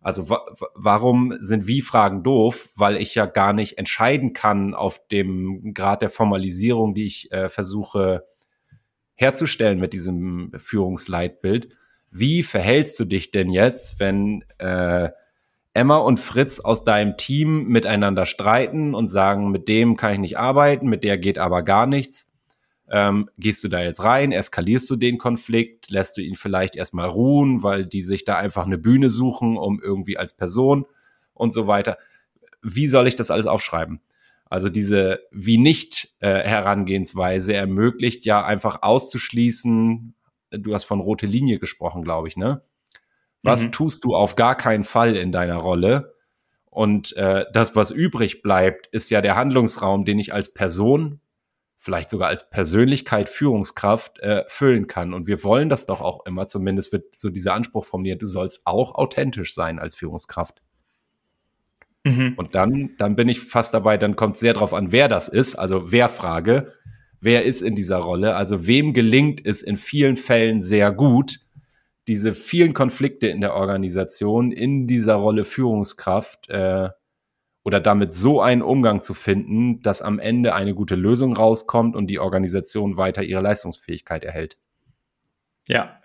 Also 0.00 0.30
wa 0.30 0.46
warum 0.74 1.36
sind 1.40 1.66
Wie-Fragen 1.66 2.22
doof? 2.22 2.70
Weil 2.74 2.96
ich 2.96 3.14
ja 3.14 3.26
gar 3.26 3.52
nicht 3.52 3.76
entscheiden 3.78 4.32
kann 4.32 4.74
auf 4.74 5.06
dem 5.08 5.74
Grad 5.74 6.02
der 6.02 6.10
Formalisierung, 6.10 6.94
die 6.94 7.06
ich 7.06 7.30
äh, 7.32 7.48
versuche 7.48 8.24
herzustellen 9.20 9.78
mit 9.78 9.92
diesem 9.92 10.50
Führungsleitbild. 10.56 11.68
Wie 12.10 12.42
verhältst 12.42 12.98
du 12.98 13.04
dich 13.04 13.30
denn 13.30 13.50
jetzt, 13.50 14.00
wenn 14.00 14.44
äh, 14.58 15.10
Emma 15.74 15.98
und 15.98 16.18
Fritz 16.18 16.58
aus 16.58 16.84
deinem 16.84 17.18
Team 17.18 17.68
miteinander 17.68 18.24
streiten 18.24 18.94
und 18.94 19.08
sagen, 19.08 19.50
mit 19.50 19.68
dem 19.68 19.96
kann 19.96 20.14
ich 20.14 20.18
nicht 20.20 20.38
arbeiten, 20.38 20.88
mit 20.88 21.04
der 21.04 21.18
geht 21.18 21.38
aber 21.38 21.62
gar 21.62 21.86
nichts? 21.86 22.32
Ähm, 22.88 23.28
gehst 23.38 23.62
du 23.62 23.68
da 23.68 23.82
jetzt 23.82 24.02
rein, 24.02 24.32
eskalierst 24.32 24.88
du 24.90 24.96
den 24.96 25.18
Konflikt, 25.18 25.90
lässt 25.90 26.16
du 26.16 26.22
ihn 26.22 26.34
vielleicht 26.34 26.74
erstmal 26.74 27.08
ruhen, 27.08 27.62
weil 27.62 27.86
die 27.86 28.02
sich 28.02 28.24
da 28.24 28.36
einfach 28.36 28.64
eine 28.64 28.78
Bühne 28.78 29.10
suchen, 29.10 29.56
um 29.58 29.80
irgendwie 29.80 30.16
als 30.16 30.34
Person 30.34 30.86
und 31.34 31.52
so 31.52 31.66
weiter. 31.66 31.98
Wie 32.62 32.88
soll 32.88 33.06
ich 33.06 33.16
das 33.16 33.30
alles 33.30 33.46
aufschreiben? 33.46 34.00
Also 34.50 34.68
diese 34.68 35.20
wie 35.30 35.58
nicht 35.58 36.12
äh, 36.18 36.42
Herangehensweise 36.42 37.54
ermöglicht 37.54 38.26
ja 38.26 38.44
einfach 38.44 38.82
auszuschließen, 38.82 40.16
du 40.50 40.74
hast 40.74 40.84
von 40.84 41.00
rote 41.00 41.26
Linie 41.26 41.60
gesprochen, 41.60 42.02
glaube 42.02 42.26
ich, 42.26 42.36
ne? 42.36 42.62
Was 43.42 43.62
mhm. 43.62 43.72
tust 43.72 44.04
du 44.04 44.14
auf 44.14 44.34
gar 44.34 44.56
keinen 44.56 44.82
Fall 44.82 45.16
in 45.16 45.30
deiner 45.30 45.56
Rolle? 45.56 46.14
Und 46.66 47.16
äh, 47.16 47.46
das, 47.52 47.76
was 47.76 47.92
übrig 47.92 48.42
bleibt, 48.42 48.88
ist 48.88 49.08
ja 49.08 49.22
der 49.22 49.36
Handlungsraum, 49.36 50.04
den 50.04 50.18
ich 50.18 50.34
als 50.34 50.52
Person, 50.52 51.20
vielleicht 51.78 52.10
sogar 52.10 52.28
als 52.28 52.50
Persönlichkeit, 52.50 53.28
Führungskraft 53.28 54.18
äh, 54.18 54.44
füllen 54.48 54.88
kann. 54.88 55.14
Und 55.14 55.28
wir 55.28 55.44
wollen 55.44 55.68
das 55.68 55.86
doch 55.86 56.00
auch 56.00 56.26
immer, 56.26 56.48
zumindest 56.48 56.92
wird 56.92 57.16
so 57.16 57.30
dieser 57.30 57.54
Anspruch 57.54 57.84
formuliert, 57.84 58.20
du 58.20 58.26
sollst 58.26 58.66
auch 58.66 58.96
authentisch 58.96 59.54
sein 59.54 59.78
als 59.78 59.94
Führungskraft. 59.94 60.60
Mhm. 62.04 62.34
Und 62.36 62.54
dann, 62.54 62.90
dann 62.98 63.16
bin 63.16 63.28
ich 63.28 63.40
fast 63.40 63.74
dabei, 63.74 63.98
dann 63.98 64.16
kommt 64.16 64.36
sehr 64.36 64.54
drauf 64.54 64.72
an, 64.72 64.92
wer 64.92 65.08
das 65.08 65.28
ist, 65.28 65.56
also 65.56 65.92
wer 65.92 66.08
Frage, 66.08 66.72
wer 67.20 67.44
ist 67.44 67.60
in 67.60 67.74
dieser 67.74 67.98
Rolle, 67.98 68.34
also 68.36 68.66
wem 68.66 68.94
gelingt 68.94 69.44
es 69.44 69.62
in 69.62 69.76
vielen 69.76 70.16
Fällen 70.16 70.62
sehr 70.62 70.92
gut, 70.92 71.40
diese 72.08 72.34
vielen 72.34 72.72
Konflikte 72.72 73.28
in 73.28 73.40
der 73.40 73.54
Organisation 73.54 74.52
in 74.52 74.86
dieser 74.86 75.14
Rolle 75.14 75.44
Führungskraft 75.44 76.48
äh, 76.48 76.88
oder 77.62 77.78
damit 77.78 78.14
so 78.14 78.40
einen 78.40 78.62
Umgang 78.62 79.02
zu 79.02 79.12
finden, 79.12 79.82
dass 79.82 80.00
am 80.00 80.18
Ende 80.18 80.54
eine 80.54 80.74
gute 80.74 80.96
Lösung 80.96 81.36
rauskommt 81.36 81.94
und 81.94 82.06
die 82.06 82.18
Organisation 82.18 82.96
weiter 82.96 83.22
ihre 83.22 83.42
Leistungsfähigkeit 83.42 84.24
erhält. 84.24 84.56
Ja. 85.68 86.00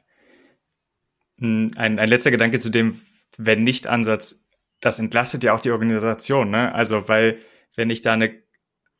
Ein, 1.39 1.71
ein 1.77 2.07
letzter 2.09 2.31
Gedanke 2.31 2.59
zu 2.59 2.69
dem 2.69 2.99
Wenn-Nicht-Ansatz 3.37 4.44
das 4.85 4.99
entlastet 4.99 5.43
ja 5.43 5.51
auch 5.53 5.61
die 5.61 5.71
Organisation, 5.71 6.51
ne? 6.51 6.71
Also, 6.75 7.09
weil 7.09 7.39
wenn 7.75 7.89
ich 7.89 8.03
da 8.03 8.13
eine 8.13 8.35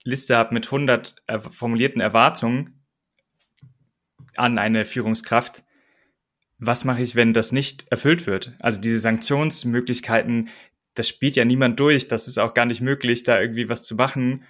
Liste 0.04 0.36
habe 0.36 0.52
mit 0.56 0.66
100 0.66 1.16
er 1.28 1.40
formulierten 1.40 2.02
Erwartungen 2.02 2.84
an 4.36 4.58
eine 4.58 4.86
Führungskraft, 4.86 5.62
was 6.58 6.86
mache 6.86 7.04
ich, 7.04 7.16
wenn 7.16 7.34
das 7.34 7.52
nicht 7.52 7.86
erfüllt 7.92 8.26
wird? 8.26 8.54
Also 8.58 8.82
diese 8.82 8.98
Sanktionsmöglichkeiten, 8.98 10.50
das 10.96 11.08
spielt 11.08 11.36
ja 11.36 11.46
niemand 11.46 11.80
durch, 11.80 12.08
das 12.08 12.28
ist 12.28 12.40
auch 12.40 12.56
gar 12.56 12.66
nicht 12.66 12.82
möglich, 12.82 13.22
da 13.22 13.40
irgendwie 13.40 13.70
was 13.70 13.84
zu 13.84 13.94
machen. 13.94 14.44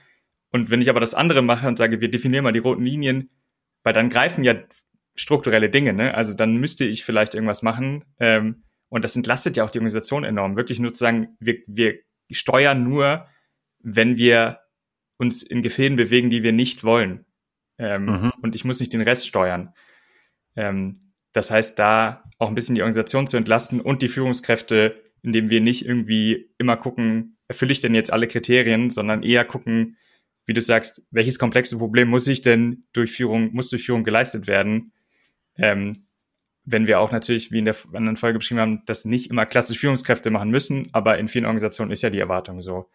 Und 0.52 0.69
wenn 0.69 0.80
ich 0.80 0.89
aber 0.89 1.02
das 1.02 1.15
andere 1.15 1.41
mache 1.41 1.67
und 1.67 1.78
sage, 1.78 2.00
wir 2.00 2.10
definieren 2.10 2.45
mal 2.45 2.54
die 2.54 2.60
roten 2.60 2.84
Linien, 2.84 3.30
weil 3.84 3.91
dann 3.91 4.10
greifen 4.10 4.45
ja 4.45 4.56
strukturelle 5.15 5.69
Dinge, 5.69 5.91
ne? 5.91 6.13
Also 6.13 6.34
dann 6.34 6.56
müsste 6.56 6.86
ich 6.86 7.04
vielleicht 7.04 7.36
irgendwas 7.36 7.62
machen, 7.62 8.06
ähm, 8.19 8.63
und 8.95 9.03
das 9.03 9.17
entlastet 9.17 9.58
ja 9.58 9.65
auch 9.65 9.71
die 9.71 9.79
Organisation 9.79 10.23
enorm. 10.23 10.55
Wirklich 10.55 10.79
nur 10.79 10.93
zu 10.93 10.99
sagen, 10.99 11.36
wir, 11.41 11.58
wir 11.67 11.99
steuern 12.31 12.81
nur, 12.86 13.27
wenn 13.79 14.15
wir 14.15 14.62
uns 15.17 15.43
in 15.43 15.62
Gefäden 15.62 15.97
bewegen, 15.97 16.29
die 16.29 16.43
wir 16.43 16.53
nicht 16.53 16.86
wollen. 16.86 17.25
Ähm, 17.77 18.05
mhm. 18.05 18.31
Und 18.41 18.55
ich 18.55 18.63
muss 18.63 18.79
nicht 18.79 18.93
den 18.93 19.01
Rest 19.01 19.27
steuern. 19.27 19.73
Ähm, 20.55 20.93
das 21.34 21.51
heißt, 21.51 21.77
da 21.77 22.23
auch 22.38 22.47
ein 22.47 22.55
bisschen 22.55 22.75
die 22.75 22.84
Organisation 22.84 23.27
zu 23.27 23.36
entlasten 23.36 23.81
und 23.81 24.01
die 24.01 24.08
Führungskräfte, 24.08 25.03
indem 25.23 25.49
wir 25.49 25.60
nicht 25.60 25.86
irgendwie 25.86 26.53
immer 26.58 26.77
gucken, 26.77 27.38
erfülle 27.49 27.73
ich 27.73 27.81
denn 27.81 27.95
jetzt 27.95 28.13
alle 28.13 28.29
Kriterien, 28.29 28.91
sondern 28.91 29.23
eher 29.23 29.43
gucken, 29.43 29.97
wie 30.45 30.53
du 30.53 30.62
sagst, 30.62 31.05
welches 31.12 31.38
komplexe 31.38 31.77
Problem 31.77 32.08
muss 32.08 32.27
ich 32.27 32.43
denn 32.43 32.86
durch 32.93 33.12
Führung, 33.12 33.51
muss 33.51 33.67
durch 33.67 33.84
Führung 33.84 34.05
geleistet 34.05 34.47
werden? 34.47 34.93
Ähm, 35.58 36.05
wenn 36.65 36.88
wir 36.88 36.99
auch 36.99 37.12
natürlich, 37.12 37.51
wie 37.51 37.60
in 37.60 37.65
der 37.65 37.75
anderen 37.93 38.17
Folge 38.17 38.39
beschrieben 38.39 38.60
haben, 38.60 38.82
das 38.86 39.06
nicht 39.06 39.30
immer 39.30 39.45
klassisch 39.45 39.80
Führungskräfte 39.80 40.32
machen 40.32 40.49
müssen, 40.49 40.88
aber 40.91 41.19
in 41.19 41.28
vielen 41.28 41.45
Organisationen 41.45 41.91
ist 41.91 42.01
ja 42.01 42.10
die 42.10 42.19
Erwartung 42.19 42.62
so. 42.62 42.89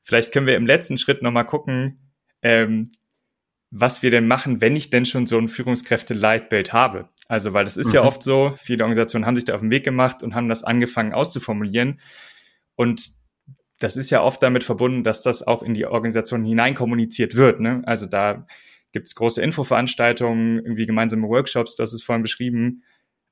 Vielleicht 0.00 0.32
können 0.32 0.46
wir 0.46 0.56
im 0.56 0.66
letzten 0.66 0.98
Schritt 0.98 1.22
nochmal 1.22 1.46
gucken, 1.46 2.12
ähm, 2.42 2.88
was 3.70 4.02
wir 4.02 4.10
denn 4.10 4.28
machen, 4.28 4.60
wenn 4.60 4.76
ich 4.76 4.90
denn 4.90 5.04
schon 5.04 5.26
so 5.26 5.38
ein 5.38 5.48
Führungskräfte-Leitbild 5.48 6.72
habe. 6.72 7.08
Also, 7.28 7.52
weil 7.52 7.64
das 7.64 7.76
ist 7.76 7.88
mhm. 7.88 7.94
ja 7.94 8.02
oft 8.04 8.22
so, 8.22 8.54
viele 8.56 8.84
Organisationen 8.84 9.26
haben 9.26 9.34
sich 9.34 9.44
da 9.44 9.54
auf 9.54 9.60
den 9.60 9.70
Weg 9.70 9.84
gemacht 9.84 10.22
und 10.22 10.34
haben 10.34 10.48
das 10.48 10.62
angefangen 10.62 11.12
auszuformulieren. 11.12 12.00
Und 12.76 13.10
das 13.80 13.96
ist 13.96 14.10
ja 14.10 14.22
oft 14.22 14.42
damit 14.42 14.64
verbunden, 14.64 15.02
dass 15.02 15.22
das 15.22 15.46
auch 15.46 15.62
in 15.62 15.74
die 15.74 15.86
Organisation 15.86 16.44
hinein 16.44 16.74
kommuniziert 16.74 17.34
wird. 17.34 17.60
Ne? 17.60 17.82
Also 17.84 18.06
da 18.06 18.46
gibt 18.92 19.08
es 19.08 19.14
große 19.14 19.42
Infoveranstaltungen, 19.42 20.58
irgendwie 20.58 20.86
gemeinsame 20.86 21.28
Workshops, 21.28 21.76
du 21.76 21.82
hast 21.82 21.92
es 21.92 22.02
vorhin 22.02 22.22
beschrieben. 22.22 22.82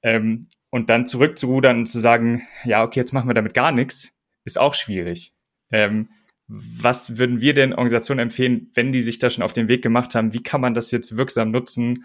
Ähm, 0.05 0.49
und 0.71 0.91
dann 0.91 1.07
zurückzurudern 1.07 1.79
und 1.79 1.87
zu 1.87 1.99
sagen, 1.99 2.43
ja, 2.65 2.85
okay, 2.85 3.01
jetzt 3.01 3.13
machen 3.13 3.29
wir 3.29 3.35
damit 3.35 3.55
gar 3.55 3.73
nichts, 3.73 4.21
ist 4.45 4.61
auch 4.61 4.75
schwierig. 4.75 5.35
Ähm, 5.73 6.11
was 6.47 7.17
würden 7.17 7.41
wir 7.41 7.55
denn 7.55 7.73
Organisationen 7.73 8.21
empfehlen, 8.21 8.71
wenn 8.75 8.93
die 8.93 9.01
sich 9.01 9.19
da 9.19 9.31
schon 9.31 9.43
auf 9.43 9.55
den 9.55 9.69
Weg 9.69 9.83
gemacht 9.83 10.15
haben? 10.15 10.35
Wie 10.35 10.43
kann 10.43 10.61
man 10.61 10.75
das 10.75 10.91
jetzt 10.91 11.17
wirksam 11.17 11.51
nutzen, 11.51 12.05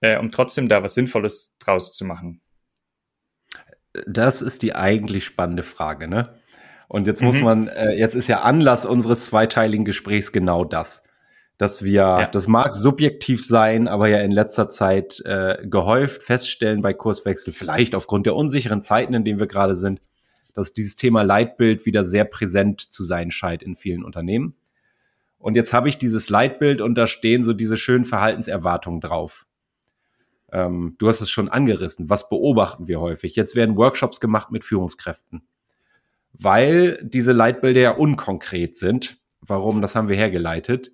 äh, 0.00 0.16
um 0.16 0.30
trotzdem 0.30 0.68
da 0.68 0.82
was 0.82 0.94
Sinnvolles 0.94 1.56
draus 1.58 1.92
zu 1.92 2.04
machen? 2.04 2.40
Das 4.06 4.42
ist 4.42 4.62
die 4.62 4.74
eigentlich 4.76 5.24
spannende 5.24 5.64
Frage, 5.64 6.06
ne? 6.06 6.38
Und 6.86 7.06
jetzt 7.06 7.22
muss 7.22 7.38
mhm. 7.38 7.44
man, 7.44 7.68
äh, 7.68 7.94
jetzt 7.94 8.14
ist 8.14 8.28
ja 8.28 8.42
Anlass 8.42 8.86
unseres 8.86 9.26
zweiteiligen 9.26 9.84
Gesprächs 9.84 10.30
genau 10.30 10.64
das 10.64 11.02
dass 11.60 11.82
wir, 11.82 11.92
ja. 11.92 12.26
das 12.26 12.48
mag 12.48 12.74
subjektiv 12.74 13.44
sein, 13.44 13.86
aber 13.86 14.08
ja 14.08 14.20
in 14.20 14.30
letzter 14.30 14.70
Zeit 14.70 15.20
äh, 15.26 15.58
gehäuft 15.62 16.22
feststellen 16.22 16.80
bei 16.80 16.94
Kurswechsel, 16.94 17.52
vielleicht 17.52 17.94
aufgrund 17.94 18.24
der 18.24 18.34
unsicheren 18.34 18.80
Zeiten, 18.80 19.12
in 19.12 19.26
denen 19.26 19.38
wir 19.38 19.46
gerade 19.46 19.76
sind, 19.76 20.00
dass 20.54 20.72
dieses 20.72 20.96
Thema 20.96 21.20
Leitbild 21.20 21.84
wieder 21.84 22.02
sehr 22.02 22.24
präsent 22.24 22.80
zu 22.80 23.04
sein 23.04 23.30
scheint 23.30 23.62
in 23.62 23.76
vielen 23.76 24.04
Unternehmen. 24.04 24.56
Und 25.38 25.54
jetzt 25.54 25.74
habe 25.74 25.90
ich 25.90 25.98
dieses 25.98 26.30
Leitbild 26.30 26.80
und 26.80 26.94
da 26.94 27.06
stehen 27.06 27.42
so 27.42 27.52
diese 27.52 27.76
schönen 27.76 28.06
Verhaltenserwartungen 28.06 29.02
drauf. 29.02 29.44
Ähm, 30.52 30.96
du 30.96 31.08
hast 31.08 31.20
es 31.20 31.28
schon 31.28 31.50
angerissen. 31.50 32.08
Was 32.08 32.30
beobachten 32.30 32.88
wir 32.88 33.00
häufig? 33.00 33.36
Jetzt 33.36 33.54
werden 33.54 33.76
Workshops 33.76 34.18
gemacht 34.18 34.50
mit 34.50 34.64
Führungskräften, 34.64 35.42
weil 36.32 36.98
diese 37.02 37.32
Leitbilder 37.32 37.82
ja 37.82 37.90
unkonkret 37.90 38.76
sind. 38.76 39.18
Warum? 39.42 39.82
Das 39.82 39.94
haben 39.94 40.08
wir 40.08 40.16
hergeleitet 40.16 40.92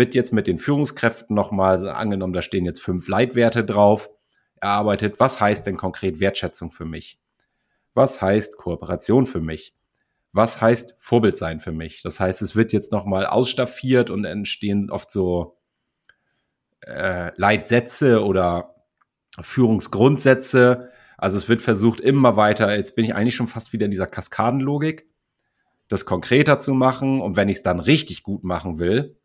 wird 0.00 0.14
jetzt 0.14 0.32
mit 0.32 0.46
den 0.46 0.58
Führungskräften 0.58 1.36
nochmal 1.36 1.86
angenommen, 1.86 2.32
da 2.32 2.40
stehen 2.40 2.64
jetzt 2.64 2.80
fünf 2.80 3.06
Leitwerte 3.06 3.64
drauf, 3.64 4.08
erarbeitet, 4.58 5.20
was 5.20 5.42
heißt 5.42 5.66
denn 5.66 5.76
konkret 5.76 6.20
Wertschätzung 6.20 6.72
für 6.72 6.86
mich? 6.86 7.20
Was 7.92 8.22
heißt 8.22 8.56
Kooperation 8.56 9.26
für 9.26 9.40
mich? 9.40 9.74
Was 10.32 10.62
heißt 10.62 10.96
Vorbild 10.98 11.36
sein 11.36 11.60
für 11.60 11.72
mich? 11.72 12.00
Das 12.02 12.18
heißt, 12.18 12.40
es 12.40 12.56
wird 12.56 12.72
jetzt 12.72 12.92
nochmal 12.92 13.26
ausstaffiert 13.26 14.08
und 14.08 14.24
entstehen 14.24 14.90
oft 14.90 15.10
so 15.10 15.58
äh, 16.80 17.32
Leitsätze 17.36 18.24
oder 18.24 18.76
Führungsgrundsätze. 19.38 20.88
Also 21.18 21.36
es 21.36 21.50
wird 21.50 21.60
versucht 21.60 22.00
immer 22.00 22.36
weiter, 22.36 22.74
jetzt 22.74 22.96
bin 22.96 23.04
ich 23.04 23.14
eigentlich 23.14 23.34
schon 23.34 23.48
fast 23.48 23.74
wieder 23.74 23.84
in 23.84 23.90
dieser 23.90 24.06
Kaskadenlogik, 24.06 25.06
das 25.88 26.06
konkreter 26.06 26.58
zu 26.58 26.72
machen. 26.72 27.20
Und 27.20 27.36
wenn 27.36 27.50
ich 27.50 27.58
es 27.58 27.62
dann 27.62 27.80
richtig 27.80 28.22
gut 28.22 28.44
machen 28.44 28.78
will, 28.78 29.19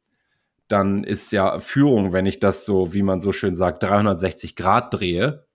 dann 0.67 1.03
ist 1.03 1.31
ja 1.31 1.59
Führung, 1.59 2.11
wenn 2.11 2.25
ich 2.25 2.39
das 2.39 2.65
so, 2.65 2.93
wie 2.93 3.03
man 3.03 3.21
so 3.21 3.31
schön 3.31 3.55
sagt, 3.55 3.83
360 3.83 4.55
Grad 4.55 4.93
drehe 4.93 5.45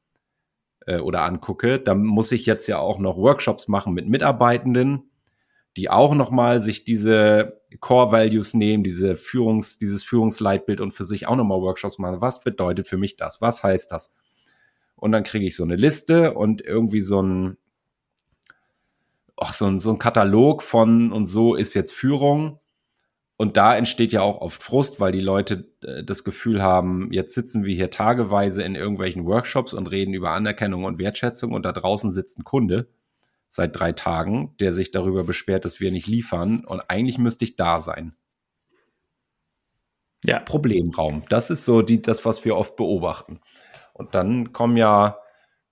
äh, 0.87 0.99
oder 0.99 1.23
angucke, 1.23 1.81
dann 1.81 2.05
muss 2.05 2.33
ich 2.33 2.47
jetzt 2.47 2.67
ja 2.69 2.79
auch 2.79 2.99
noch 2.99 3.17
Workshops 3.17 3.67
machen 3.67 3.93
mit 3.93 4.09
Mitarbeitenden, 4.09 5.11
die 5.77 5.91
auch 5.91 6.15
nochmal 6.15 6.61
sich 6.61 6.85
diese 6.85 7.61
Core 7.81 8.13
Values 8.13 8.55
nehmen, 8.55 8.85
diese 8.85 9.17
Führungs, 9.17 9.79
dieses 9.79 10.03
Führungsleitbild 10.05 10.81
und 10.81 10.93
für 10.93 11.05
sich 11.05 11.27
auch 11.27 11.37
nochmal 11.37 11.61
Workshops 11.61 11.99
machen. 11.99 12.21
Was 12.21 12.41
bedeutet 12.41 12.87
für 12.87 12.97
mich 12.97 13.17
das? 13.17 13.41
Was 13.41 13.63
heißt 13.63 13.91
das? 13.91 14.15
Und 14.97 15.13
dann 15.13 15.25
kriege 15.25 15.47
ich 15.47 15.57
so 15.57 15.65
eine 15.65 15.77
Liste 15.77 16.35
und 16.35 16.61
irgendwie 16.61 17.01
so 17.01 17.23
ein, 17.23 17.57
ach, 19.37 19.55
so 19.55 19.67
ein, 19.67 19.79
so 19.79 19.91
ein 19.91 19.99
Katalog 19.99 20.63
von 20.63 21.13
und 21.13 21.27
so 21.27 21.55
ist 21.55 21.75
jetzt 21.75 21.93
Führung 21.93 22.61
und 23.41 23.57
da 23.57 23.75
entsteht 23.75 24.13
ja 24.13 24.21
auch 24.21 24.43
oft 24.43 24.63
Frust, 24.63 25.01
weil 25.01 25.13
die 25.13 25.21
Leute 25.21 25.65
äh, 25.83 26.05
das 26.05 26.25
Gefühl 26.25 26.63
haben, 26.63 27.11
jetzt 27.11 27.35
sitzen 27.35 27.65
wir 27.65 27.75
hier 27.75 27.91
tageweise 27.91 28.63
in 28.63 28.75
irgendwelchen 28.75 29.25
Workshops 29.25 29.73
und 29.73 29.87
reden 29.87 30.13
über 30.13 30.33
Anerkennung 30.33 30.85
und 30.85 30.99
Wertschätzung 30.99 31.55
und 31.55 31.63
da 31.63 31.73
draußen 31.73 32.13
sitzt 32.13 32.39
ein 32.39 32.45
Kunde 32.45 32.91
seit 33.49 33.75
drei 33.75 33.93
Tagen, 33.93 34.55
der 34.61 34.75
sich 34.75 34.91
darüber 34.91 35.25
beschwert, 35.25 35.65
dass 35.65 35.81
wir 35.81 35.91
nicht 35.91 36.07
liefern 36.07 36.67
und 36.67 36.83
eigentlich 36.89 37.17
müsste 37.17 37.47
ich 37.47 37.57
da 37.57 37.81
sein. 37.81 38.15
Ja. 40.23 40.41
Problemraum. 40.41 41.23
Das 41.31 41.49
ist 41.49 41.65
so 41.65 41.81
die, 41.81 42.03
das, 42.03 42.27
was 42.27 42.45
wir 42.45 42.57
oft 42.57 42.77
beobachten. 42.77 43.41
Und 43.95 44.15
dann 44.15 44.53
kommen 44.53 44.77
ja, 44.77 45.17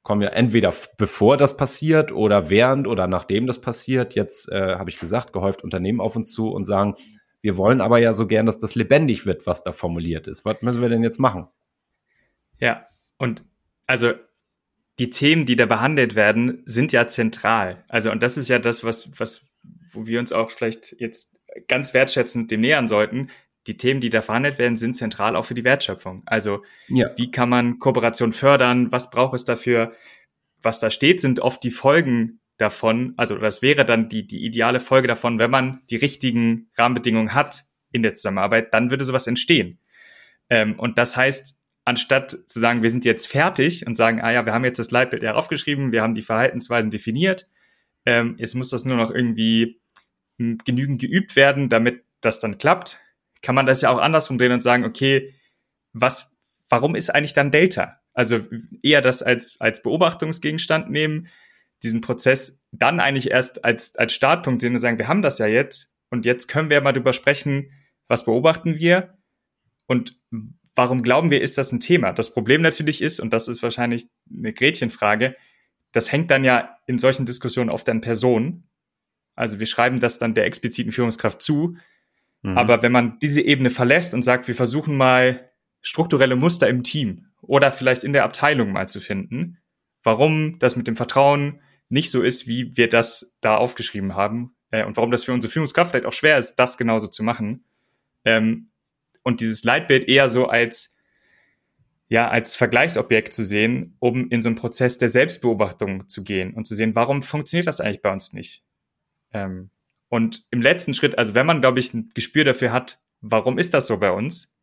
kommen 0.03 0.23
ja 0.23 0.31
entweder 0.31 0.73
bevor 0.97 1.37
das 1.37 1.59
passiert 1.59 2.13
oder 2.13 2.49
während 2.49 2.87
oder 2.87 3.07
nachdem 3.09 3.47
das 3.47 3.61
passiert, 3.61 4.15
jetzt 4.15 4.51
äh, 4.51 4.77
habe 4.77 4.89
ich 4.89 4.99
gesagt, 4.99 5.35
gehäuft 5.35 5.63
Unternehmen 5.63 6.01
auf 6.01 6.17
uns 6.17 6.33
zu 6.33 6.49
und 6.49 6.65
sagen, 6.65 6.95
wir 7.49 7.57
wollen 7.57 7.81
aber 7.81 7.99
ja 7.99 8.13
so 8.13 8.27
gern, 8.27 8.45
dass 8.45 8.59
das 8.59 8.75
lebendig 8.75 9.25
wird, 9.25 9.47
was 9.47 9.65
da 9.65 9.73
formuliert 9.73 10.29
ist. 10.29 10.45
Was 10.45 10.61
müssen 10.61 10.83
wir 10.83 10.91
denn 10.91 11.03
jetzt 11.03 11.19
machen? 11.19 11.49
Ja, 12.61 12.87
und 13.17 13.43
also 13.87 14.13
die 14.99 15.09
Themen, 15.09 15.47
die 15.47 15.57
da 15.57 15.65
behandelt 15.65 16.15
werden, 16.15 16.63
sind 16.67 16.93
ja 16.93 17.07
zentral. 17.07 17.85
Also, 17.89 18.11
und 18.11 18.23
das 18.23 18.37
ist 18.37 18.51
ja 18.51 18.59
das, 18.59 18.85
was, 18.85 19.19
was, 19.19 19.47
wo 19.91 20.07
wir 20.07 20.21
uns 20.21 20.31
auch 20.31 20.51
vielleicht 20.51 20.95
jetzt 20.99 21.39
ganz 21.69 21.95
wertschätzend 21.95 22.51
dem 22.51 22.61
nähern 22.61 22.87
sollten. 22.87 23.29
Die 23.67 23.79
Themen, 23.79 24.03
die 24.03 24.11
da 24.11 24.21
verhandelt 24.21 24.59
werden, 24.59 24.77
sind 24.77 24.93
zentral 24.93 25.35
auch 25.35 25.47
für 25.47 25.55
die 25.55 25.65
Wertschöpfung. 25.65 26.25
Also, 26.27 26.63
ja. 26.89 27.17
wie 27.17 27.31
kann 27.31 27.49
man 27.49 27.79
Kooperation 27.79 28.35
fördern? 28.35 28.93
Was 28.93 29.09
braucht 29.09 29.35
es 29.35 29.47
dafür? 29.47 29.95
Was 30.61 30.81
da 30.81 30.91
steht, 30.91 31.23
sind 31.23 31.41
oft 31.41 31.63
die 31.65 31.71
Folgen 31.71 32.41
davon. 32.59 33.15
Also, 33.17 33.39
das 33.39 33.63
wäre 33.63 33.85
dann 33.85 34.09
die, 34.09 34.27
die 34.27 34.45
ideale 34.45 34.81
Folge 34.81 35.09
davon, 35.09 35.39
wenn 35.39 35.51
man 35.51 35.83
die 35.91 35.97
richtigen 35.97 36.71
Rahmenbedingungen 36.77 37.35
hat 37.35 37.65
in 37.93 38.03
der 38.03 38.15
Zusammenarbeit, 38.15 38.75
dann 38.75 38.91
würde 38.91 39.05
sowas 39.05 39.27
entstehen. 39.27 39.79
Ähm, 40.51 40.79
und 40.79 40.99
das 40.99 41.17
heißt, 41.17 41.61
anstatt 41.85 42.31
zu 42.31 42.61
sagen, 42.61 42.83
wir 42.83 42.91
sind 42.91 43.05
jetzt 43.05 43.27
fertig 43.27 43.87
und 43.87 43.95
sagen, 43.95 44.21
ah 44.21 44.31
ja, 44.31 44.45
wir 44.45 44.53
haben 44.53 44.65
jetzt 44.65 44.79
das 44.79 44.91
Leitbild 44.91 45.23
ja 45.23 45.35
aufgeschrieben, 45.35 45.91
wir 45.91 46.03
haben 46.03 46.15
die 46.15 46.23
Verhaltensweisen 46.23 46.91
definiert, 46.91 47.49
ähm, 48.05 48.37
jetzt 48.39 48.55
muss 48.55 48.71
das 48.71 48.85
nur 48.85 48.97
noch 48.97 49.11
irgendwie 49.11 49.81
hm, 50.39 50.59
genügend 50.65 51.01
geübt 51.01 51.35
werden, 51.35 51.69
damit 51.69 52.05
das 52.21 52.41
dann 52.41 52.59
klappt, 52.59 53.01
kann 53.41 53.55
man 53.55 53.67
das 53.67 53.83
ja 53.83 53.91
auch 53.91 53.99
andersrum 53.99 54.39
drehen 54.39 54.53
und 54.53 54.63
sagen, 54.63 54.85
okay, 54.85 55.35
was, 55.93 56.31
warum 56.69 56.95
ist 56.95 57.11
eigentlich 57.11 57.33
dann 57.33 57.51
Delta? 57.51 58.01
Also 58.13 58.41
eher 58.83 59.01
das 59.01 59.23
als, 59.23 59.61
als 59.61 59.83
Beobachtungsgegenstand 59.83 60.91
nehmen, 60.91 61.29
diesen 61.83 62.01
Prozess 62.01 62.63
dann 62.73 63.01
eigentlich 63.01 63.31
erst 63.31 63.65
als, 63.65 63.97
als 63.97 64.13
Startpunkt 64.13 64.61
sehen 64.61 64.73
und 64.73 64.79
sagen, 64.79 64.99
wir 64.99 65.09
haben 65.09 65.23
das 65.23 65.39
ja 65.39 65.47
jetzt 65.47 65.97
und 66.11 66.25
jetzt 66.25 66.49
können 66.49 66.71
wir 66.71 66.81
mal 66.81 66.93
drüber 66.93 67.13
sprechen, 67.13 67.71
was 68.09 68.25
beobachten 68.25 68.79
wir 68.79 69.19
und 69.87 70.19
warum 70.75 71.03
glauben 71.03 71.31
wir, 71.31 71.43
ist 71.43 71.59
das 71.59 71.73
ein 71.73 71.81
Thema? 71.81 72.13
Das 72.13 72.33
Problem 72.33 72.63
natürlich 72.63 73.03
ist, 73.03 73.21
und 73.21 73.33
das 73.33 73.49
ist 73.49 73.63
wahrscheinlich 73.63 74.09
eine 74.33 74.53
Gretchenfrage, 74.53 75.37
das 75.93 76.13
hängt 76.13 76.31
dann 76.31 76.45
ja 76.45 76.77
in 76.87 76.99
solchen 76.99 77.27
Diskussionen 77.27 77.71
oft 77.71 77.89
an 77.89 78.01
Personen. 78.01 78.69
Also 79.35 79.59
wir 79.59 79.67
schreiben 79.67 80.01
das 80.01 80.19
dann 80.19 80.35
der 80.35 80.45
expliziten 80.45 80.93
Führungskraft 80.93 81.41
zu. 81.43 81.77
Mhm. 82.43 82.59
Aber 82.59 82.83
wenn 82.83 82.93
man 82.93 83.19
diese 83.21 83.41
Ebene 83.41 83.71
verlässt 83.71 84.15
und 84.15 84.23
sagt, 84.23 84.49
wir 84.49 84.55
versuchen 84.55 84.97
mal 84.97 85.51
strukturelle 85.81 86.37
Muster 86.37 86.69
im 86.69 86.83
Team 86.83 87.27
oder 87.41 87.73
vielleicht 87.73 88.05
in 88.05 88.13
der 88.13 88.25
Abteilung 88.25 88.73
mal 88.73 88.89
zu 88.89 89.01
finden, 89.01 89.59
warum 90.03 90.59
das 90.59 90.77
mit 90.77 90.87
dem 90.87 90.97
Vertrauen 90.97 91.61
nicht 91.89 92.11
so 92.11 92.23
ist, 92.23 92.47
wie 92.47 92.77
wir 92.77 92.89
das 92.89 93.37
da 93.41 93.57
aufgeschrieben 93.57 94.15
haben 94.15 94.55
äh, 94.71 94.85
und 94.85 94.97
warum 94.97 95.11
das 95.11 95.25
für 95.25 95.33
unsere 95.33 95.51
Führungskraft 95.53 95.91
vielleicht 95.91 96.07
auch 96.07 96.13
schwer 96.13 96.39
ist, 96.39 96.57
das 96.57 96.79
genauso 96.79 97.07
zu 97.07 97.23
machen, 97.23 97.65
ähm, 98.25 98.71
und 99.23 99.41
dieses 99.41 99.65
Leitbild 99.65 100.09
eher 100.09 100.29
so 100.29 100.47
als 100.47 100.97
ja, 102.11 102.29
als 102.29 102.55
Vergleichsobjekt 102.55 103.35
zu 103.35 103.45
sehen, 103.45 103.95
um 103.99 104.31
in 104.31 104.41
so 104.41 104.49
einen 104.49 104.57
Prozess 104.57 104.97
der 104.97 105.11
Selbstbeobachtung 105.11 106.09
zu 106.09 106.25
gehen 106.25 106.55
und 106.55 106.67
zu 106.67 106.75
sehen, 106.75 106.97
warum 106.97 107.21
funktioniert 107.21 107.67
das 107.67 107.83
eigentlich 107.83 108.01
bei 108.01 108.11
uns 108.11 108.33
nicht? 108.33 108.65
Ähm, 109.33 109.69
und 110.09 110.47
im 110.51 110.63
letzten 110.63 110.95
Schritt, 110.95 111.19
also 111.19 111.35
wenn 111.35 111.45
man, 111.45 111.61
glaube 111.61 111.81
ich, 111.81 111.93
ein 111.93 112.11
Gespür 112.15 112.45
dafür 112.45 112.73
hat, 112.73 113.03
warum 113.21 113.59
ist 113.59 113.75
das 113.75 113.87
so 113.87 113.99
bei 113.99 114.11
uns, 114.11 114.57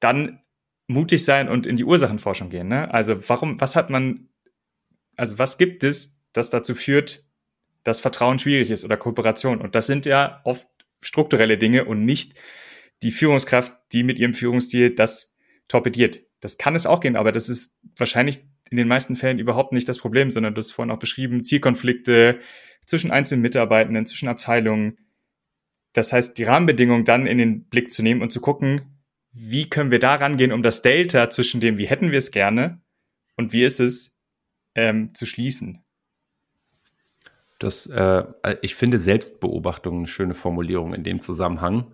dann 0.00 0.42
mutig 0.86 1.24
sein 1.24 1.48
und 1.48 1.66
in 1.66 1.76
die 1.76 1.84
Ursachenforschung 1.84 2.50
gehen. 2.50 2.68
Ne? 2.68 2.92
Also 2.92 3.26
warum, 3.30 3.58
was 3.58 3.74
hat 3.74 3.88
man, 3.88 4.28
also 5.16 5.38
was 5.38 5.58
gibt 5.58 5.84
es, 5.84 6.20
das 6.32 6.50
dazu 6.50 6.74
führt, 6.74 7.24
dass 7.84 8.00
Vertrauen 8.00 8.38
schwierig 8.38 8.70
ist 8.70 8.84
oder 8.84 8.96
Kooperation? 8.96 9.60
Und 9.60 9.74
das 9.74 9.86
sind 9.86 10.06
ja 10.06 10.40
oft 10.44 10.68
strukturelle 11.00 11.58
Dinge 11.58 11.84
und 11.84 12.04
nicht 12.04 12.34
die 13.02 13.10
Führungskraft, 13.10 13.72
die 13.92 14.02
mit 14.02 14.18
ihrem 14.18 14.34
Führungsstil 14.34 14.94
das 14.94 15.36
torpediert. 15.68 16.22
Das 16.40 16.58
kann 16.58 16.74
es 16.74 16.86
auch 16.86 17.00
gehen, 17.00 17.16
aber 17.16 17.32
das 17.32 17.48
ist 17.48 17.76
wahrscheinlich 17.96 18.40
in 18.70 18.76
den 18.76 18.88
meisten 18.88 19.16
Fällen 19.16 19.38
überhaupt 19.38 19.72
nicht 19.72 19.88
das 19.88 19.98
Problem, 19.98 20.30
sondern 20.30 20.54
das 20.54 20.70
vorhin 20.70 20.90
auch 20.90 20.98
beschrieben, 20.98 21.44
Zielkonflikte 21.44 22.40
zwischen 22.86 23.10
einzelnen 23.10 23.42
Mitarbeitenden, 23.42 24.06
zwischen 24.06 24.28
Abteilungen. 24.28 24.98
Das 25.92 26.12
heißt, 26.12 26.38
die 26.38 26.44
Rahmenbedingungen 26.44 27.04
dann 27.04 27.26
in 27.26 27.38
den 27.38 27.64
Blick 27.68 27.92
zu 27.92 28.02
nehmen 28.02 28.22
und 28.22 28.32
zu 28.32 28.40
gucken, 28.40 29.02
wie 29.30 29.68
können 29.68 29.90
wir 29.90 29.98
da 29.98 30.14
rangehen, 30.14 30.52
um 30.52 30.62
das 30.62 30.82
Delta 30.82 31.30
zwischen 31.30 31.60
dem, 31.60 31.78
wie 31.78 31.86
hätten 31.86 32.10
wir 32.10 32.18
es 32.18 32.30
gerne 32.30 32.80
und 33.36 33.52
wie 33.52 33.64
ist 33.64 33.80
es, 33.80 34.11
ähm, 34.74 35.14
zu 35.14 35.26
schließen. 35.26 35.82
Das, 37.58 37.86
äh, 37.86 38.24
ich 38.60 38.74
finde 38.74 38.98
Selbstbeobachtung 38.98 39.98
eine 39.98 40.06
schöne 40.08 40.34
Formulierung 40.34 40.94
in 40.94 41.04
dem 41.04 41.20
Zusammenhang. 41.20 41.92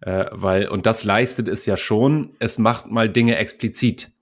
Äh, 0.00 0.26
weil, 0.30 0.68
und 0.68 0.84
das 0.84 1.04
leistet 1.04 1.48
es 1.48 1.64
ja 1.64 1.76
schon, 1.76 2.34
es 2.38 2.58
macht 2.58 2.86
mal 2.86 3.08
Dinge 3.08 3.36
explizit. 3.36 4.12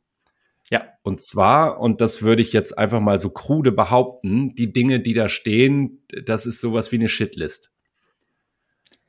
Ja. 0.70 0.84
Und 1.02 1.20
zwar, 1.20 1.80
und 1.80 2.00
das 2.00 2.22
würde 2.22 2.42
ich 2.42 2.52
jetzt 2.52 2.78
einfach 2.78 3.00
mal 3.00 3.18
so 3.20 3.30
krude 3.30 3.72
behaupten, 3.72 4.54
die 4.54 4.72
Dinge, 4.72 5.00
die 5.00 5.14
da 5.14 5.28
stehen, 5.28 6.02
das 6.24 6.46
ist 6.46 6.60
sowas 6.60 6.92
wie 6.92 6.96
eine 6.96 7.08
Shitlist. 7.08 7.70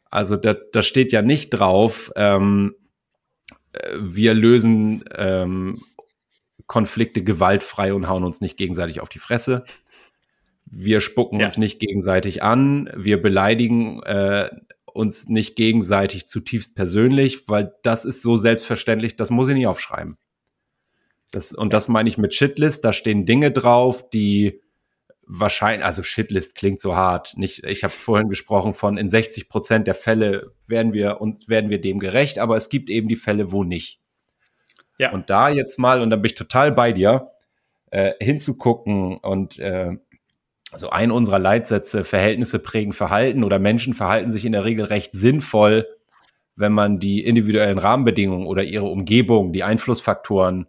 Also 0.10 0.38
da, 0.38 0.54
da 0.54 0.82
steht 0.82 1.12
ja 1.12 1.22
nicht 1.22 1.50
drauf, 1.50 2.12
ähm, 2.16 2.76
äh, 3.74 3.98
wir 4.00 4.34
lösen 4.34 5.04
ähm, 5.14 5.82
Konflikte 6.68 7.24
gewaltfrei 7.24 7.94
und 7.94 8.08
hauen 8.08 8.24
uns 8.24 8.42
nicht 8.42 8.58
gegenseitig 8.58 9.02
auf 9.02 9.10
die 9.10 9.20
Fresse. 9.20 9.64
Wir 10.66 11.00
spucken 11.00 11.40
ja. 11.40 11.46
uns 11.46 11.58
nicht 11.58 11.80
gegenseitig 11.80 12.42
an, 12.42 12.90
wir 12.96 13.22
beleidigen 13.22 14.02
äh, 14.04 14.50
uns 14.86 15.28
nicht 15.28 15.56
gegenseitig 15.56 16.26
zutiefst 16.28 16.76
persönlich, 16.76 17.48
weil 17.48 17.76
das 17.84 18.06
ist 18.06 18.22
so 18.22 18.38
selbstverständlich, 18.38 19.16
das 19.16 19.30
muss 19.30 19.50
ich 19.50 19.54
nicht 19.54 19.68
aufschreiben. 19.68 20.18
Das, 21.32 21.52
und 21.52 21.74
das 21.74 21.88
meine 21.88 22.08
ich 22.08 22.18
mit 22.18 22.34
Shitlist, 22.34 22.86
da 22.86 22.94
stehen 22.94 23.26
Dinge 23.26 23.52
drauf, 23.52 24.10
die 24.10 24.62
wahrscheinlich, 25.28 25.86
also 25.86 26.02
Shitlist 26.02 26.56
klingt 26.56 26.80
so 26.80 26.96
hart. 26.96 27.36
Nicht, 27.38 27.64
ich 27.66 27.84
habe 27.84 27.92
vorhin 27.94 28.30
gesprochen 28.30 28.74
von 28.74 28.98
in 28.98 29.10
60 29.10 29.50
Prozent 29.50 29.88
der 29.88 29.96
Fälle 29.96 30.54
werden 30.68 30.94
wir 30.94 31.20
und 31.20 31.50
werden 31.50 31.70
wir 31.70 31.82
dem 31.82 32.00
gerecht, 32.00 32.40
aber 32.40 32.56
es 32.56 32.70
gibt 32.70 32.90
eben 32.90 33.10
die 33.10 33.16
Fälle, 33.16 33.52
wo 33.52 33.64
nicht. 33.64 34.00
Ja. 34.98 35.12
Und 35.12 35.30
da 35.30 35.50
jetzt 35.50 35.78
mal, 35.78 36.02
und 36.02 36.10
da 36.10 36.16
bin 36.16 36.26
ich 36.26 36.36
total 36.36 36.72
bei 36.72 36.92
dir, 36.92 37.32
äh, 37.92 38.14
hinzugucken 38.20 39.18
und 39.18 39.60
äh, 39.60 39.98
also 40.72 40.90
ein 40.90 41.12
unserer 41.12 41.40
Leitsätze, 41.40 42.04
Verhältnisse 42.04 42.60
prägen 42.60 42.94
Verhalten 42.94 43.44
oder 43.44 43.60
Menschen 43.60 43.94
verhalten 43.94 44.32
sich 44.32 44.46
in 44.46 44.52
der 44.52 44.66
Regel 44.66 44.86
recht 44.86 45.14
sinnvoll, 45.14 45.88
wenn 46.56 46.74
man 46.74 47.00
die 47.00 47.24
individuellen 47.24 47.78
Rahmenbedingungen 47.78 48.48
oder 48.48 48.64
ihre 48.64 48.86
Umgebung, 48.86 49.54
die 49.54 49.64
Einflussfaktoren 49.64 50.68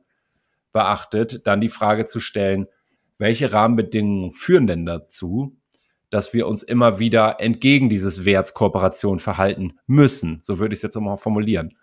beachtet, 0.73 1.47
dann 1.47 1.61
die 1.61 1.69
Frage 1.69 2.05
zu 2.05 2.21
stellen, 2.21 2.67
welche 3.19 3.53
Rahmenbedingungen 3.53 4.31
führen 4.31 4.67
denn 4.67 4.85
dazu, 4.85 5.57
dass 6.11 6.35
wir 6.35 6.47
uns 6.47 6.63
immer 6.63 6.99
wieder 6.99 7.41
entgegen 7.41 7.89
dieses 7.89 8.25
Werts 8.25 8.55
Kooperation 8.55 9.19
verhalten 9.19 9.79
müssen, 9.87 10.39
so 10.43 10.59
würde 10.59 10.75
ich 10.75 10.79
es 10.79 10.83
jetzt 10.83 10.95
nochmal 10.95 11.17
formulieren, 11.17 11.77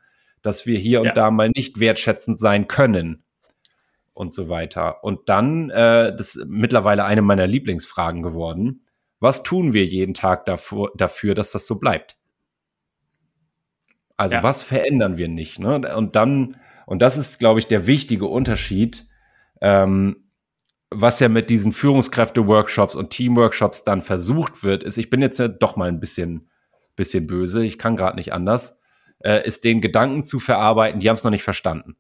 dass 0.44 0.68
wir 0.68 0.78
hier 0.78 1.04
ja. 1.04 1.10
und 1.10 1.18
da 1.18 1.32
mal 1.32 1.50
nicht 1.56 1.80
wertschätzend 1.80 2.38
sein 2.38 2.68
können, 2.68 3.24
und 4.14 4.34
so 4.34 4.50
weiter. 4.50 5.04
Und 5.04 5.28
dann, 5.30 5.70
äh, 5.70 6.16
das 6.16 6.36
ist 6.36 6.48
mittlerweile 6.48 7.06
eine 7.06 7.22
meiner 7.22 7.48
Lieblingsfragen 7.48 8.22
geworden. 8.22 8.86
Was 9.20 9.44
tun 9.44 9.74
wir 9.74 9.86
jeden 9.86 10.14
Tag 10.14 10.46
dafür, 10.46 10.92
dafür 10.96 11.34
dass 11.34 11.52
das 11.52 11.66
so 11.66 11.80
bleibt? 11.80 12.18
Also 14.16 14.36
ja. 14.36 14.44
was 14.44 14.64
verändern 14.64 15.18
wir 15.18 15.28
nicht? 15.28 15.60
Ne? 15.60 15.96
Und 15.96 16.16
dann, 16.16 16.58
und 16.86 17.02
das 17.02 17.18
ist, 17.18 17.40
glaube 17.40 17.60
ich, 17.60 17.68
der 17.68 17.88
wichtige 17.88 18.28
Unterschied, 18.28 19.08
ähm, 19.62 20.30
was 20.92 21.20
ja 21.20 21.28
mit 21.28 21.50
diesen 21.50 21.74
Führungskräfte-Workshops 21.74 22.96
und 22.96 23.10
Team-Workshops 23.10 23.84
dann 23.84 24.04
versucht 24.04 24.64
wird, 24.64 24.84
ist, 24.84 24.98
ich 24.98 25.10
bin 25.10 25.22
jetzt 25.22 25.40
ja 25.40 25.48
doch 25.48 25.76
mal 25.76 25.88
ein 25.88 26.00
bisschen, 26.00 26.52
bisschen 26.96 27.26
böse, 27.26 27.66
ich 27.66 27.80
kann 27.80 27.96
gerade 27.96 28.16
nicht 28.16 28.32
anders, 28.32 28.80
äh, 29.24 29.46
ist 29.48 29.64
den 29.64 29.82
Gedanken 29.82 30.24
zu 30.24 30.40
verarbeiten, 30.40 31.00
die 31.00 31.10
haben 31.10 31.16
es 31.16 31.24
noch 31.24 31.32
nicht 31.32 31.44
verstanden 31.44 31.96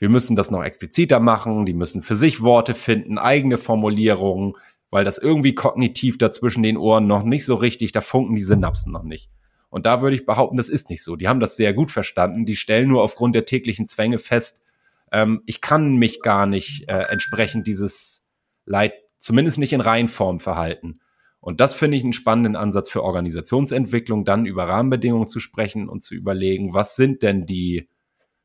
wir 0.00 0.08
müssen 0.08 0.34
das 0.34 0.50
noch 0.50 0.64
expliziter 0.64 1.20
machen, 1.20 1.66
die 1.66 1.74
müssen 1.74 2.02
für 2.02 2.16
sich 2.16 2.40
Worte 2.40 2.74
finden, 2.74 3.18
eigene 3.18 3.58
Formulierungen, 3.58 4.56
weil 4.90 5.04
das 5.04 5.18
irgendwie 5.18 5.54
kognitiv 5.54 6.18
dazwischen 6.18 6.62
den 6.62 6.78
Ohren 6.78 7.06
noch 7.06 7.22
nicht 7.22 7.44
so 7.44 7.54
richtig, 7.54 7.92
da 7.92 8.00
funken 8.00 8.34
die 8.34 8.42
Synapsen 8.42 8.92
noch 8.92 9.04
nicht. 9.04 9.28
Und 9.68 9.86
da 9.86 10.02
würde 10.02 10.16
ich 10.16 10.26
behaupten, 10.26 10.56
das 10.56 10.70
ist 10.70 10.90
nicht 10.90 11.04
so. 11.04 11.14
Die 11.14 11.28
haben 11.28 11.38
das 11.38 11.56
sehr 11.56 11.74
gut 11.74 11.92
verstanden. 11.92 12.44
Die 12.44 12.56
stellen 12.56 12.88
nur 12.88 13.04
aufgrund 13.04 13.36
der 13.36 13.44
täglichen 13.44 13.86
Zwänge 13.86 14.18
fest, 14.18 14.64
ähm, 15.12 15.42
ich 15.44 15.60
kann 15.60 15.96
mich 15.96 16.22
gar 16.22 16.46
nicht 16.46 16.88
äh, 16.88 17.02
entsprechend 17.10 17.66
dieses 17.66 18.26
Leid, 18.64 18.94
zumindest 19.18 19.58
nicht 19.58 19.72
in 19.72 19.80
Reihenform 19.80 20.40
verhalten. 20.40 20.99
Und 21.40 21.60
das 21.60 21.74
finde 21.74 21.96
ich 21.96 22.04
einen 22.04 22.12
spannenden 22.12 22.54
Ansatz 22.54 22.90
für 22.90 23.02
Organisationsentwicklung, 23.02 24.24
dann 24.24 24.44
über 24.46 24.68
Rahmenbedingungen 24.68 25.26
zu 25.26 25.40
sprechen 25.40 25.88
und 25.88 26.02
zu 26.02 26.14
überlegen, 26.14 26.74
was 26.74 26.96
sind 26.96 27.22
denn 27.22 27.46
die 27.46 27.88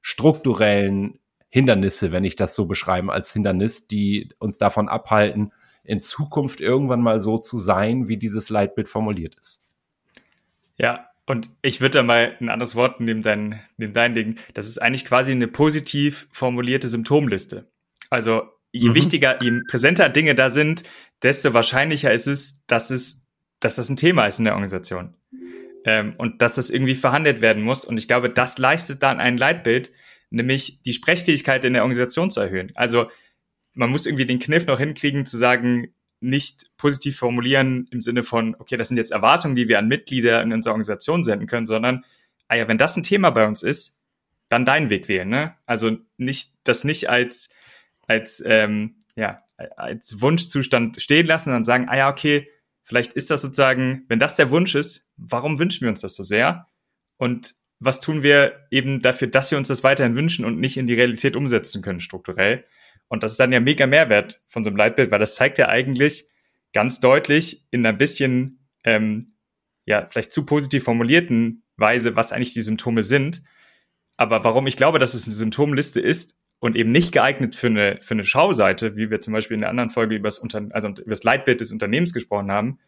strukturellen 0.02 1.20
Hindernisse, 1.50 2.12
wenn 2.12 2.24
ich 2.24 2.36
das 2.36 2.56
so 2.56 2.68
beschreibe, 2.68 3.12
als 3.12 3.34
Hindernis, 3.34 3.88
die 3.88 4.30
uns 4.40 4.58
davon 4.58 4.88
abhalten, 4.88 5.52
in 5.84 6.00
Zukunft 6.00 6.62
irgendwann 6.62 7.02
mal 7.02 7.20
so 7.20 7.38
zu 7.38 7.58
sein, 7.58 8.08
wie 8.08 8.18
dieses 8.18 8.50
Leitbild 8.50 8.88
formuliert 8.88 9.36
ist. 9.36 9.68
Ja, 10.78 11.10
Und 11.28 11.50
ich 11.62 11.82
würde 11.82 12.00
da 12.00 12.04
mal 12.04 12.38
ein 12.40 12.50
anderes 12.50 12.76
Wort 12.76 13.00
neben 13.00 13.22
dein, 13.22 13.60
neben 13.78 13.94
dein 13.94 14.14
legen. 14.14 14.36
Das 14.54 14.68
ist 14.68 14.78
eigentlich 14.80 15.06
quasi 15.06 15.32
eine 15.32 15.48
positiv 15.48 16.28
formulierte 16.32 16.88
Symptomliste. 16.88 17.68
Also 18.10 18.44
je 18.76 18.90
mhm. 18.90 18.96
wichtiger, 18.96 19.38
je 19.42 19.62
präsenter 19.70 20.10
Dinge 20.10 20.36
da 20.36 20.50
sind, 20.50 20.84
desto 21.24 21.54
wahrscheinlicher 21.54 22.14
ist 22.14 22.28
es, 22.28 22.66
dass 22.68 22.92
es, 22.92 23.28
dass 23.60 23.76
das 23.76 23.90
ein 23.90 23.96
Thema 23.96 24.28
ist 24.28 24.40
in 24.40 24.46
der 24.46 24.54
Organisation. 24.54 25.16
Ähm, 25.86 26.16
und 26.18 26.42
dass 26.42 26.56
das 26.56 26.70
irgendwie 26.70 26.96
verhandelt 26.96 27.42
werden 27.42 27.64
muss. 27.64 27.86
Und 27.86 27.98
ich 27.98 28.08
glaube, 28.08 28.30
das 28.30 28.58
leistet 28.58 29.04
dann 29.04 29.20
ein 29.20 29.38
Leitbild, 29.38 29.92
nämlich 30.30 30.82
die 30.84 30.94
Sprechfähigkeit 30.94 31.64
in 31.64 31.74
der 31.74 31.84
Organisation 31.84 32.30
zu 32.30 32.42
erhöhen. 32.42 32.72
Also 32.76 33.10
man 33.74 33.90
muss 33.90 34.06
irgendwie 34.06 34.26
den 34.26 34.40
Kniff 34.40 34.66
noch 34.66 34.80
hinkriegen, 34.80 35.26
zu 35.26 35.38
sagen, 35.38 35.94
nicht 36.20 36.66
positiv 36.78 37.18
formulieren 37.18 37.88
im 37.92 38.02
Sinne 38.02 38.24
von, 38.24 38.56
okay, 38.58 38.78
das 38.78 38.88
sind 38.88 38.98
jetzt 38.98 39.12
Erwartungen, 39.12 39.56
die 39.56 39.68
wir 39.68 39.80
an 39.80 39.88
Mitglieder 39.88 40.42
in 40.42 40.52
unserer 40.52 40.74
Organisation 40.74 41.24
senden 41.24 41.48
können, 41.48 41.68
sondern, 41.68 42.04
ah 42.48 42.56
ja, 42.56 42.68
wenn 42.68 42.78
das 42.78 42.98
ein 42.98 43.04
Thema 43.04 43.30
bei 43.30 43.46
uns 43.46 43.62
ist, 43.64 44.00
dann 44.50 44.66
deinen 44.66 44.90
Weg 44.90 45.08
wählen. 45.08 45.30
Ne? 45.30 45.56
Also 45.66 45.98
nicht, 46.18 46.54
das 46.64 46.84
nicht 46.84 47.10
als, 47.10 47.54
als, 48.08 48.44
ähm, 48.46 48.96
ja, 49.16 49.44
als 49.78 50.22
Wunschzustand 50.22 51.02
stehen 51.02 51.28
lassen, 51.28 51.50
und 51.50 51.56
dann 51.56 51.64
sagen, 51.64 51.88
ah 51.90 51.98
ja, 51.98 52.10
okay, 52.10 52.50
vielleicht 52.84 53.14
ist 53.14 53.32
das 53.32 53.42
sozusagen, 53.42 54.06
wenn 54.08 54.20
das 54.20 54.36
der 54.36 54.52
Wunsch 54.52 54.76
ist, 54.76 55.10
warum 55.18 55.60
wünschen 55.60 55.82
wir 55.82 55.90
uns 55.90 56.02
das 56.02 56.16
so 56.16 56.24
sehr? 56.24 56.68
Und 57.18 57.56
was 57.80 58.00
tun 58.00 58.24
wir 58.24 58.68
eben 58.72 59.02
dafür, 59.02 59.28
dass 59.28 59.52
wir 59.52 59.58
uns 59.58 59.68
das 59.68 59.84
weiterhin 59.84 60.16
wünschen 60.16 60.46
und 60.46 60.60
nicht 60.60 60.78
in 60.78 60.88
die 60.88 60.94
Realität 60.94 61.36
umsetzen 61.36 61.82
können 61.82 62.00
strukturell? 62.00 62.66
Und 63.08 63.24
das 63.24 63.32
ist 63.32 63.40
dann 63.40 63.52
ja 63.52 63.60
mega 63.60 63.86
Mehrwert 63.86 64.42
von 64.48 64.64
so 64.64 64.70
einem 64.70 64.78
Leitbild, 64.78 65.12
weil 65.12 65.20
das 65.20 65.36
zeigt 65.36 65.58
ja 65.58 65.68
eigentlich 65.68 66.26
ganz 66.74 67.00
deutlich 67.00 67.66
in 67.72 67.86
ein 67.86 67.98
bisschen, 67.98 68.68
ähm, 68.84 69.34
ja, 69.86 70.08
vielleicht 70.08 70.34
zu 70.34 70.46
positiv 70.46 70.84
formulierten 70.84 71.64
Weise, 71.78 72.16
was 72.16 72.32
eigentlich 72.32 72.54
die 72.54 72.62
Symptome 72.62 73.04
sind. 73.04 73.44
Aber 74.18 74.44
warum 74.44 74.68
ich 74.68 74.78
glaube, 74.78 75.00
dass 75.00 75.14
es 75.14 75.26
eine 75.26 75.36
Symptomliste 75.36 76.00
ist 76.00 76.38
und 76.60 76.76
eben 76.76 76.92
nicht 76.92 77.12
geeignet 77.12 77.56
für 77.56 77.68
eine, 77.68 77.98
für 78.02 78.14
eine 78.14 78.26
Schauseite, 78.26 78.96
wie 78.96 79.10
wir 79.10 79.22
zum 79.22 79.34
Beispiel 79.34 79.56
in 79.56 79.62
der 79.62 79.70
anderen 79.70 79.90
Folge 79.90 80.16
über 80.16 80.28
das, 80.28 80.40
Unter 80.40 80.68
also 80.72 80.90
über 80.90 81.04
das 81.06 81.24
Leitbild 81.24 81.62
des 81.62 81.72
Unternehmens 81.72 82.14
gesprochen 82.14 82.52
haben, 82.52 82.80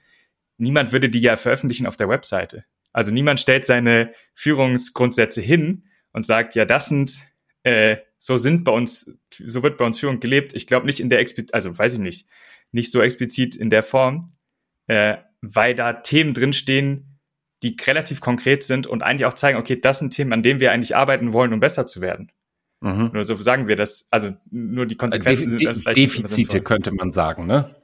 niemand 0.57 0.91
würde 0.91 1.09
die 1.09 1.19
ja 1.19 1.35
veröffentlichen 1.35 1.85
auf 1.85 1.97
der 1.97 2.09
Webseite. 2.09 2.65
Also 2.93 3.13
niemand 3.13 3.39
stellt 3.39 3.65
seine 3.65 4.13
Führungsgrundsätze 4.33 5.41
hin 5.41 5.83
und 6.13 6.25
sagt, 6.25 6.55
ja, 6.55 6.65
das 6.65 6.89
sind 6.89 7.21
äh, 7.63 7.97
so 8.17 8.37
sind 8.37 8.63
bei 8.63 8.71
uns, 8.71 9.13
so 9.29 9.61
wird 9.61 9.77
bei 9.77 9.85
uns 9.85 9.99
Führung 9.99 10.19
gelebt. 10.19 10.53
Ich 10.53 10.67
glaube 10.67 10.85
nicht 10.85 10.99
in 10.99 11.09
der, 11.09 11.19
Expli 11.19 11.45
also 11.51 11.77
weiß 11.77 11.93
ich 11.93 11.99
nicht, 11.99 12.27
nicht 12.71 12.91
so 12.91 13.01
explizit 13.01 13.55
in 13.55 13.69
der 13.69 13.83
Form, 13.83 14.29
äh, 14.87 15.17
weil 15.41 15.75
da 15.75 15.93
Themen 15.93 16.33
drinstehen, 16.33 17.19
die 17.63 17.75
relativ 17.85 18.21
konkret 18.21 18.63
sind 18.63 18.87
und 18.87 19.03
eigentlich 19.03 19.25
auch 19.25 19.33
zeigen, 19.33 19.57
okay, 19.57 19.79
das 19.79 19.99
sind 19.99 20.13
Themen, 20.13 20.33
an 20.33 20.43
denen 20.43 20.59
wir 20.59 20.71
eigentlich 20.71 20.95
arbeiten 20.95 21.33
wollen, 21.33 21.53
um 21.53 21.59
besser 21.59 21.85
zu 21.85 22.01
werden. 22.01 22.31
Mhm. 22.79 23.11
Nur 23.13 23.23
so 23.23 23.35
sagen 23.35 23.67
wir 23.67 23.75
das, 23.75 24.07
also 24.11 24.33
nur 24.51 24.85
die 24.85 24.95
Konsequenzen 24.95 25.51
De 25.51 25.51
sind 25.51 25.65
dann 25.65 25.75
vielleicht. 25.75 25.97
Defizite 25.97 26.61
könnte 26.61 26.91
man 26.91 27.11
sagen, 27.11 27.47
ne? 27.47 27.75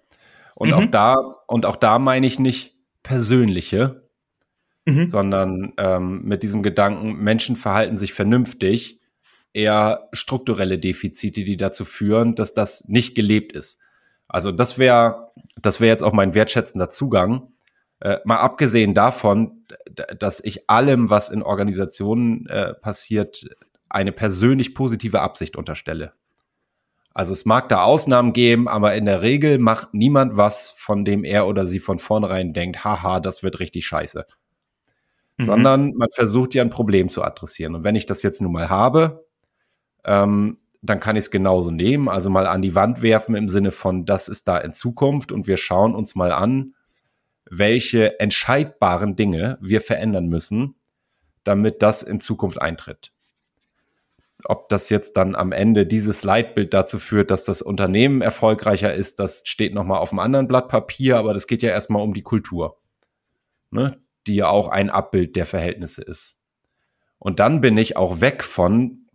Und 0.55 0.69
mhm. 0.69 0.73
auch 0.75 0.85
da, 0.85 1.15
und 1.47 1.65
auch 1.65 1.75
da 1.75 1.97
meine 1.97 2.27
ich 2.27 2.37
nicht 2.37 2.77
persönliche, 3.01 4.07
mhm. 4.85 5.07
sondern 5.07 5.73
ähm, 5.77 6.23
mit 6.23 6.43
diesem 6.43 6.61
Gedanken, 6.61 7.17
Menschen 7.23 7.55
verhalten 7.55 7.97
sich 7.97 8.13
vernünftig 8.13 8.99
eher 9.51 10.09
strukturelle 10.13 10.79
Defizite, 10.79 11.43
die 11.43 11.57
dazu 11.57 11.85
führen, 11.85 12.35
dass 12.35 12.53
das 12.53 12.87
nicht 12.87 13.15
gelebt 13.15 13.53
ist. 13.53 13.81
Also 14.27 14.51
das 14.51 14.77
wäre, 14.77 15.31
das 15.61 15.79
wäre 15.79 15.91
jetzt 15.91 16.03
auch 16.03 16.13
mein 16.13 16.33
wertschätzender 16.33 16.89
Zugang. 16.89 17.51
Äh, 17.99 18.17
mal 18.25 18.37
abgesehen 18.37 18.93
davon, 18.93 19.65
dass 20.19 20.43
ich 20.43 20.69
allem, 20.69 21.09
was 21.09 21.29
in 21.29 21.43
Organisationen 21.43 22.47
äh, 22.47 22.73
passiert, 22.73 23.45
eine 23.93 24.11
persönlich 24.11 24.75
positive 24.75 25.21
Absicht 25.21 25.55
unterstelle. 25.55 26.13
Also 27.13 27.31
es 27.31 27.45
mag 27.45 27.69
da 27.69 27.83
Ausnahmen 27.83 28.33
geben, 28.33 28.67
aber 28.67 28.95
in 28.95 29.05
der 29.05 29.21
Regel 29.21 29.59
macht 29.59 29.93
niemand 29.93 30.35
was, 30.35 30.71
von 30.71 31.05
dem 31.05 31.23
er 31.23 31.47
oder 31.47 31.67
sie 31.67 31.79
von 31.79 31.99
vornherein 31.99 32.53
denkt, 32.53 32.83
haha, 32.83 33.19
das 33.19 33.43
wird 33.43 33.59
richtig 33.59 33.85
scheiße. 33.85 34.25
Mhm. 35.37 35.43
Sondern 35.43 35.93
man 35.93 36.09
versucht 36.11 36.55
ja 36.55 36.63
ein 36.63 36.71
Problem 36.71 37.09
zu 37.09 37.23
adressieren. 37.23 37.75
Und 37.75 37.83
wenn 37.83 37.95
ich 37.95 38.07
das 38.07 38.23
jetzt 38.23 38.41
nun 38.41 38.51
mal 38.51 38.69
habe, 38.69 39.25
ähm, 40.05 40.57
dann 40.81 40.99
kann 40.99 41.15
ich 41.15 41.25
es 41.25 41.31
genauso 41.31 41.71
nehmen, 41.71 42.09
also 42.09 42.29
mal 42.29 42.47
an 42.47 42.61
die 42.61 42.75
Wand 42.75 43.01
werfen 43.01 43.35
im 43.35 43.47
Sinne 43.47 43.71
von, 43.71 44.05
das 44.05 44.27
ist 44.27 44.47
da 44.47 44.57
in 44.57 44.73
Zukunft 44.73 45.31
und 45.31 45.47
wir 45.47 45.57
schauen 45.57 45.95
uns 45.95 46.15
mal 46.15 46.31
an, 46.31 46.73
welche 47.49 48.19
entscheidbaren 48.19 49.15
Dinge 49.15 49.57
wir 49.61 49.79
verändern 49.79 50.27
müssen, 50.27 50.75
damit 51.43 51.81
das 51.81 52.03
in 52.03 52.19
Zukunft 52.19 52.61
eintritt. 52.61 53.12
Ob 54.45 54.69
das 54.69 54.89
jetzt 54.89 55.15
dann 55.17 55.35
am 55.35 55.51
Ende 55.51 55.85
dieses 55.85 56.23
Leitbild 56.23 56.73
dazu 56.73 56.99
führt, 56.99 57.31
dass 57.31 57.45
das 57.45 57.61
Unternehmen 57.61 58.21
erfolgreicher 58.21 58.93
ist, 58.93 59.19
das 59.19 59.43
steht 59.45 59.73
nochmal 59.73 59.99
auf 59.99 60.11
einem 60.11 60.19
anderen 60.19 60.47
Blatt 60.47 60.67
Papier, 60.67 61.17
aber 61.17 61.33
das 61.33 61.47
geht 61.47 61.63
ja 61.63 61.69
erstmal 61.69 62.01
um 62.01 62.13
die 62.13 62.23
Kultur, 62.23 62.81
ne? 63.71 63.97
die 64.27 64.35
ja 64.35 64.49
auch 64.49 64.67
ein 64.67 64.89
Abbild 64.89 65.35
der 65.35 65.45
Verhältnisse 65.45 66.01
ist. 66.01 66.43
Und 67.19 67.39
dann 67.39 67.61
bin 67.61 67.77
ich 67.77 67.95
auch 67.95 68.19
weg 68.19 68.43
von, 68.43 69.07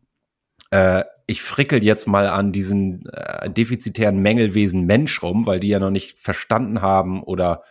äh, 0.71 1.05
ich 1.27 1.43
frickel 1.43 1.85
jetzt 1.85 2.07
mal 2.07 2.27
an 2.27 2.53
diesen 2.53 3.07
äh, 3.11 3.51
defizitären 3.51 4.19
Mängelwesen 4.19 4.87
Mensch 4.87 5.23
rum, 5.23 5.47
weil 5.47 5.61
die 5.61 5.69
ja 5.69 5.79
noch 5.79 5.91
nicht 5.91 6.19
verstanden 6.19 6.81
haben 6.81 7.23
oder 7.23 7.65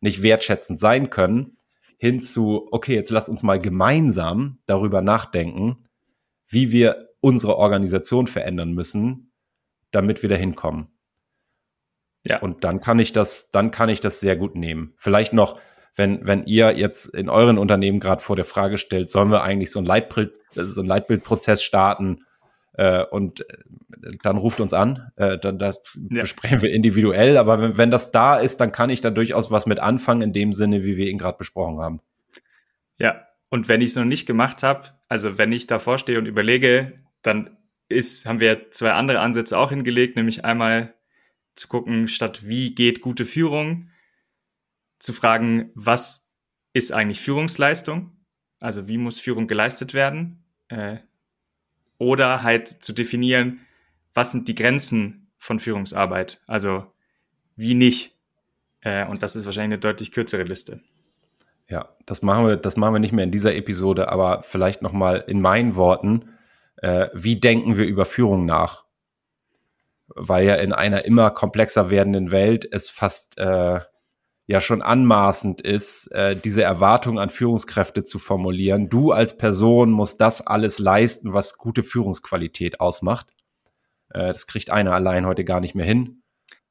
nicht 0.00 0.22
wertschätzend 0.22 0.80
sein 0.80 1.10
können, 1.10 1.58
hin 1.98 2.20
zu, 2.20 2.66
okay, 2.70 2.94
jetzt 2.94 3.10
lass 3.10 3.28
uns 3.28 3.42
mal 3.42 3.58
gemeinsam 3.58 4.58
darüber 4.66 5.02
nachdenken, 5.02 5.84
wie 6.54 6.72
wir 6.72 7.10
unsere 7.20 7.56
Organisation 7.56 8.26
verändern 8.26 8.72
müssen, 8.72 9.32
damit 9.90 10.22
wir 10.22 10.28
da 10.28 10.36
hinkommen. 10.36 10.88
Ja. 12.26 12.40
Und 12.40 12.64
dann 12.64 12.80
kann 12.80 12.98
ich 12.98 13.12
das, 13.12 13.50
dann 13.50 13.70
kann 13.70 13.88
ich 13.90 14.00
das 14.00 14.20
sehr 14.20 14.36
gut 14.36 14.54
nehmen. 14.54 14.94
Vielleicht 14.96 15.32
noch, 15.32 15.60
wenn, 15.94 16.26
wenn 16.26 16.46
ihr 16.46 16.76
jetzt 16.76 17.06
in 17.06 17.28
euren 17.28 17.58
Unternehmen 17.58 18.00
gerade 18.00 18.22
vor 18.22 18.36
der 18.36 18.44
Frage 18.46 18.78
stellt, 18.78 19.08
sollen 19.08 19.30
wir 19.30 19.42
eigentlich 19.42 19.70
so 19.70 19.78
ein 19.78 19.84
Leitbild, 19.84 20.32
so 20.54 20.80
ein 20.80 20.86
Leitbildprozess 20.86 21.62
starten, 21.62 22.24
äh, 22.76 23.04
und 23.04 23.40
äh, 23.48 23.56
dann 24.22 24.36
ruft 24.36 24.60
uns 24.60 24.72
an, 24.72 25.10
äh, 25.16 25.38
dann 25.38 25.58
das 25.58 25.80
ja. 26.10 26.22
besprechen 26.22 26.62
wir 26.62 26.72
individuell. 26.72 27.36
Aber 27.36 27.60
wenn, 27.60 27.76
wenn 27.76 27.90
das 27.90 28.10
da 28.10 28.36
ist, 28.36 28.60
dann 28.60 28.72
kann 28.72 28.90
ich 28.90 29.00
da 29.00 29.10
durchaus 29.10 29.50
was 29.50 29.66
mit 29.66 29.80
anfangen, 29.80 30.22
in 30.22 30.32
dem 30.32 30.52
Sinne, 30.52 30.84
wie 30.84 30.96
wir 30.96 31.08
ihn 31.08 31.18
gerade 31.18 31.38
besprochen 31.38 31.78
haben. 31.78 32.00
Ja, 32.98 33.26
und 33.54 33.68
wenn 33.68 33.80
ich 33.80 33.90
es 33.90 33.94
noch 33.96 34.04
nicht 34.04 34.26
gemacht 34.26 34.64
habe, 34.64 34.88
also 35.06 35.38
wenn 35.38 35.52
ich 35.52 35.68
davor 35.68 35.98
stehe 35.98 36.18
und 36.18 36.26
überlege, 36.26 36.98
dann 37.22 37.56
ist, 37.88 38.26
haben 38.26 38.40
wir 38.40 38.72
zwei 38.72 38.90
andere 38.94 39.20
Ansätze 39.20 39.56
auch 39.56 39.70
hingelegt, 39.70 40.16
nämlich 40.16 40.44
einmal 40.44 40.92
zu 41.54 41.68
gucken, 41.68 42.08
statt 42.08 42.48
wie 42.48 42.74
geht 42.74 43.00
gute 43.00 43.24
Führung, 43.24 43.90
zu 44.98 45.12
fragen, 45.12 45.70
was 45.76 46.34
ist 46.72 46.90
eigentlich 46.90 47.20
Führungsleistung? 47.20 48.16
Also 48.58 48.88
wie 48.88 48.98
muss 48.98 49.20
Führung 49.20 49.46
geleistet 49.46 49.94
werden? 49.94 50.44
Äh, 50.66 50.96
oder 51.98 52.42
halt 52.42 52.66
zu 52.66 52.92
definieren, 52.92 53.60
was 54.14 54.32
sind 54.32 54.48
die 54.48 54.56
Grenzen 54.56 55.30
von 55.38 55.60
Führungsarbeit, 55.60 56.42
also 56.48 56.92
wie 57.54 57.74
nicht. 57.74 58.16
Äh, 58.80 59.06
und 59.06 59.22
das 59.22 59.36
ist 59.36 59.44
wahrscheinlich 59.44 59.74
eine 59.74 59.78
deutlich 59.78 60.10
kürzere 60.10 60.42
Liste. 60.42 60.82
Ja, 61.68 61.88
das 62.06 62.22
machen 62.22 62.46
wir, 62.46 62.56
das 62.56 62.76
machen 62.76 62.94
wir 62.94 63.00
nicht 63.00 63.12
mehr 63.12 63.24
in 63.24 63.30
dieser 63.30 63.54
Episode, 63.54 64.10
aber 64.10 64.42
vielleicht 64.42 64.82
noch 64.82 64.92
mal 64.92 65.24
in 65.26 65.40
meinen 65.40 65.76
Worten: 65.76 66.30
äh, 66.76 67.08
Wie 67.14 67.40
denken 67.40 67.76
wir 67.76 67.86
über 67.86 68.04
Führung 68.04 68.44
nach? 68.44 68.84
Weil 70.08 70.46
ja 70.46 70.54
in 70.56 70.72
einer 70.72 71.04
immer 71.06 71.30
komplexer 71.30 71.90
werdenden 71.90 72.30
Welt 72.30 72.68
es 72.70 72.90
fast 72.90 73.38
äh, 73.38 73.80
ja 74.46 74.60
schon 74.60 74.82
anmaßend 74.82 75.62
ist, 75.62 76.08
äh, 76.12 76.36
diese 76.36 76.62
Erwartung 76.62 77.18
an 77.18 77.30
Führungskräfte 77.30 78.02
zu 78.02 78.18
formulieren. 78.18 78.90
Du 78.90 79.12
als 79.12 79.38
Person 79.38 79.90
musst 79.90 80.20
das 80.20 80.46
alles 80.46 80.78
leisten, 80.78 81.32
was 81.32 81.56
gute 81.56 81.82
Führungsqualität 81.82 82.80
ausmacht. 82.80 83.28
Äh, 84.10 84.28
das 84.28 84.46
kriegt 84.46 84.70
einer 84.70 84.92
allein 84.92 85.26
heute 85.26 85.44
gar 85.44 85.60
nicht 85.60 85.74
mehr 85.74 85.86
hin. 85.86 86.22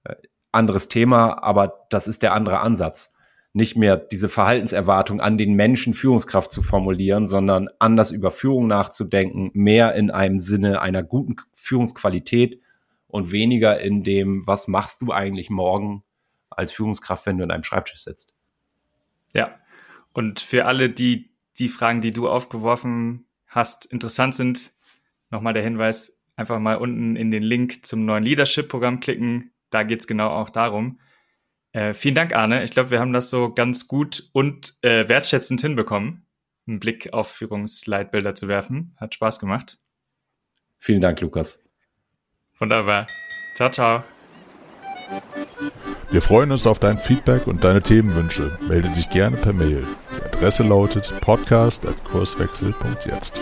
Äh, 0.03 0.15
anderes 0.51 0.87
Thema, 0.87 1.41
aber 1.43 1.87
das 1.89 2.07
ist 2.07 2.21
der 2.21 2.33
andere 2.33 2.59
Ansatz. 2.59 3.15
Nicht 3.53 3.77
mehr 3.77 3.97
diese 3.97 4.29
Verhaltenserwartung 4.29 5.21
an 5.21 5.37
den 5.37 5.53
Menschen 5.53 5.93
Führungskraft 5.93 6.51
zu 6.51 6.63
formulieren, 6.63 7.27
sondern 7.27 7.69
anders 7.79 8.09
über 8.09 8.31
Führung 8.31 8.67
nachzudenken, 8.67 9.51
mehr 9.53 9.93
in 9.93 10.09
einem 10.09 10.39
Sinne 10.39 10.81
einer 10.81 11.03
guten 11.03 11.35
Führungsqualität 11.53 12.59
und 13.07 13.31
weniger 13.31 13.79
in 13.79 14.03
dem, 14.03 14.47
was 14.47 14.67
machst 14.67 15.01
du 15.01 15.11
eigentlich 15.11 15.51
morgen 15.51 16.03
als 16.49 16.71
Führungskraft, 16.71 17.27
wenn 17.27 17.37
du 17.37 17.43
an 17.43 17.51
einem 17.51 17.63
Schreibtisch 17.63 18.03
sitzt. 18.03 18.33
Ja. 19.35 19.59
Und 20.13 20.39
für 20.39 20.65
alle, 20.65 20.89
die 20.89 21.33
die 21.59 21.69
Fragen, 21.69 22.01
die 22.01 22.11
du 22.11 22.27
aufgeworfen 22.27 23.25
hast, 23.47 23.85
interessant 23.85 24.35
sind, 24.35 24.71
nochmal 25.29 25.53
der 25.53 25.63
Hinweis, 25.63 26.21
einfach 26.35 26.59
mal 26.59 26.77
unten 26.77 27.15
in 27.15 27.31
den 27.31 27.43
Link 27.43 27.85
zum 27.85 28.05
neuen 28.05 28.23
Leadership-Programm 28.23 28.99
klicken. 28.99 29.51
Da 29.69 29.83
geht 29.83 29.99
es 29.99 30.07
genau 30.07 30.29
auch 30.29 30.49
darum. 30.49 30.99
Äh, 31.73 31.93
vielen 31.93 32.15
Dank, 32.15 32.33
Arne. 32.35 32.63
Ich 32.63 32.71
glaube, 32.71 32.89
wir 32.91 32.99
haben 32.99 33.13
das 33.13 33.29
so 33.29 33.53
ganz 33.53 33.87
gut 33.87 34.29
und 34.31 34.75
äh, 34.81 35.07
wertschätzend 35.09 35.61
hinbekommen. 35.61 36.25
einen 36.65 36.79
Blick 36.79 37.11
auf 37.11 37.29
Führungsleitbilder 37.29 38.35
zu 38.35 38.47
werfen. 38.47 38.95
Hat 38.97 39.15
Spaß 39.15 39.39
gemacht. 39.39 39.79
Vielen 40.77 41.01
Dank, 41.01 41.19
Lukas. 41.19 41.61
Wunderbar. 42.59 43.07
Ciao, 43.55 43.69
ciao. 43.69 44.03
Wir 46.09 46.21
freuen 46.21 46.51
uns 46.51 46.67
auf 46.67 46.79
dein 46.79 46.97
Feedback 46.97 47.47
und 47.47 47.63
deine 47.63 47.81
Themenwünsche. 47.81 48.59
Melde 48.67 48.89
dich 48.89 49.09
gerne 49.09 49.37
per 49.37 49.53
Mail. 49.53 49.87
Die 50.11 50.21
Adresse 50.23 50.63
lautet 50.63 51.13
podcast.kurswechsel.jetzt. 51.21 53.41